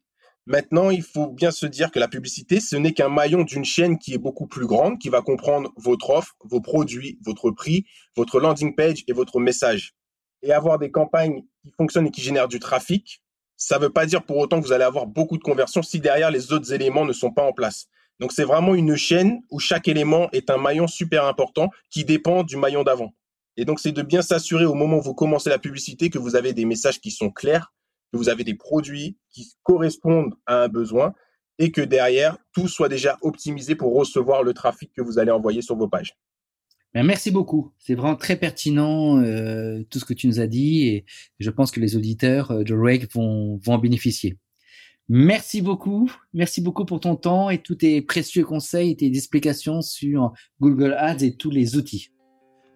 Maintenant, 0.50 0.90
il 0.90 1.04
faut 1.04 1.28
bien 1.28 1.52
se 1.52 1.64
dire 1.64 1.92
que 1.92 2.00
la 2.00 2.08
publicité, 2.08 2.58
ce 2.58 2.74
n'est 2.74 2.92
qu'un 2.92 3.08
maillon 3.08 3.44
d'une 3.44 3.64
chaîne 3.64 4.00
qui 4.00 4.14
est 4.14 4.18
beaucoup 4.18 4.48
plus 4.48 4.66
grande, 4.66 4.98
qui 4.98 5.08
va 5.08 5.22
comprendre 5.22 5.72
votre 5.76 6.10
offre, 6.10 6.34
vos 6.42 6.60
produits, 6.60 7.20
votre 7.24 7.52
prix, 7.52 7.86
votre 8.16 8.40
landing 8.40 8.74
page 8.74 9.04
et 9.06 9.12
votre 9.12 9.38
message. 9.38 9.94
Et 10.42 10.52
avoir 10.52 10.80
des 10.80 10.90
campagnes 10.90 11.42
qui 11.62 11.70
fonctionnent 11.78 12.08
et 12.08 12.10
qui 12.10 12.20
génèrent 12.20 12.48
du 12.48 12.58
trafic, 12.58 13.22
ça 13.56 13.78
ne 13.78 13.84
veut 13.84 13.92
pas 13.92 14.06
dire 14.06 14.24
pour 14.24 14.38
autant 14.38 14.60
que 14.60 14.66
vous 14.66 14.72
allez 14.72 14.82
avoir 14.82 15.06
beaucoup 15.06 15.38
de 15.38 15.42
conversions 15.44 15.84
si 15.84 16.00
derrière 16.00 16.32
les 16.32 16.52
autres 16.52 16.72
éléments 16.72 17.04
ne 17.04 17.12
sont 17.12 17.30
pas 17.30 17.44
en 17.44 17.52
place. 17.52 17.86
Donc 18.18 18.32
c'est 18.32 18.42
vraiment 18.42 18.74
une 18.74 18.96
chaîne 18.96 19.42
où 19.52 19.60
chaque 19.60 19.86
élément 19.86 20.28
est 20.32 20.50
un 20.50 20.58
maillon 20.58 20.88
super 20.88 21.26
important 21.26 21.70
qui 21.90 22.04
dépend 22.04 22.42
du 22.42 22.56
maillon 22.56 22.82
d'avant. 22.82 23.14
Et 23.56 23.64
donc 23.64 23.78
c'est 23.78 23.92
de 23.92 24.02
bien 24.02 24.20
s'assurer 24.20 24.64
au 24.64 24.74
moment 24.74 24.98
où 24.98 25.02
vous 25.02 25.14
commencez 25.14 25.48
la 25.48 25.60
publicité 25.60 26.10
que 26.10 26.18
vous 26.18 26.34
avez 26.34 26.52
des 26.54 26.64
messages 26.64 27.00
qui 27.00 27.12
sont 27.12 27.30
clairs, 27.30 27.72
que 28.12 28.16
vous 28.16 28.29
avez 28.29 28.44
des 28.44 28.55
produits 28.55 29.16
qui 29.31 29.53
correspondent 29.62 30.35
à 30.46 30.64
un 30.64 30.68
besoin 30.68 31.14
et 31.59 31.70
que 31.70 31.83
derrière, 31.83 32.38
tout 32.53 32.68
soit 32.68 32.88
déjà 32.88 33.18
optimisé 33.23 33.75
pour 33.75 33.94
recevoir 33.94 34.42
le 34.42 34.55
trafic 34.55 34.92
que 34.94 35.03
vous 35.03 35.18
allez 35.18 35.31
envoyer 35.31 35.62
sur 35.62 35.77
vos 35.77 35.88
pages. 35.88 36.16
Ben, 36.94 37.05
merci 37.05 37.31
beaucoup. 37.31 37.73
C'est 37.79 37.94
vraiment 37.94 38.16
très 38.16 38.37
pertinent 38.37 39.20
euh, 39.20 39.85
tout 39.90 40.01
ce 40.01 40.05
que 40.05 40.14
tu 40.14 40.27
nous 40.27 40.40
as 40.40 40.49
dit 40.49 40.88
et 40.88 41.05
je 41.38 41.51
pense 41.51 41.70
que 41.70 41.79
les 41.79 41.96
auditeurs 41.96 42.51
euh, 42.51 42.64
de 42.64 42.75
Rake 42.75 43.12
vont, 43.14 43.61
vont 43.62 43.75
en 43.75 43.79
bénéficier. 43.79 44.38
Merci 45.09 45.61
beaucoup. 45.61 46.11
Merci 46.33 46.61
beaucoup 46.61 46.85
pour 46.85 47.01
ton 47.01 47.16
temps 47.16 47.51
et 47.51 47.59
tous 47.59 47.77
tes 47.77 48.01
précieux 48.01 48.44
conseils 48.44 48.90
et 48.90 48.96
tes 48.96 49.07
explications 49.07 49.83
sur 49.83 50.33
Google 50.61 50.94
Ads 50.99 51.25
et 51.25 51.37
tous 51.37 51.51
les 51.51 51.77
outils. 51.77 52.11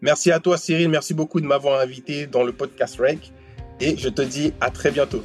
Merci 0.01 0.31
à 0.31 0.41
toi 0.41 0.59
Cyril. 0.59 0.89
Merci 0.91 1.15
beaucoup 1.15 1.41
de 1.41 1.47
m'avoir 1.47 1.81
invité 1.81 2.27
dans 2.27 2.45
le 2.45 2.53
podcast 2.53 2.97
Rake 3.01 3.33
et 3.81 3.97
je 3.97 4.09
te 4.09 4.23
dis 4.23 4.53
à 4.61 4.71
très 4.71 4.91
bientôt. 4.91 5.25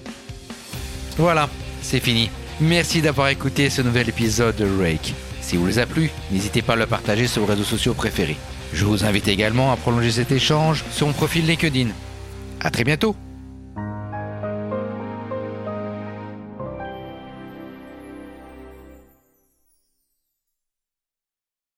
Voilà, 1.17 1.49
c'est 1.81 1.99
fini. 1.99 2.29
Merci 2.62 3.01
d'avoir 3.01 3.29
écouté 3.29 3.69
ce 3.69 3.81
nouvel 3.81 4.09
épisode 4.09 4.55
de 4.55 4.67
Rake. 4.81 5.13
Si 5.41 5.57
vous 5.57 5.65
vous 5.65 5.79
a 5.79 5.85
plu, 5.85 6.12
n'hésitez 6.31 6.62
pas 6.62 6.73
à 6.73 6.75
le 6.75 6.85
partager 6.85 7.27
sur 7.27 7.41
vos 7.41 7.47
réseaux 7.47 7.63
sociaux 7.63 7.93
préférés. 7.93 8.38
Je 8.73 8.85
vous 8.85 9.03
invite 9.05 9.27
également 9.27 9.71
à 9.71 9.77
prolonger 9.77 10.12
cet 10.12 10.31
échange 10.31 10.83
sur 10.91 11.07
mon 11.07 11.13
profil 11.13 11.47
LinkedIn. 11.47 11.88
À 12.59 12.69
très 12.69 12.83
bientôt 12.83 13.15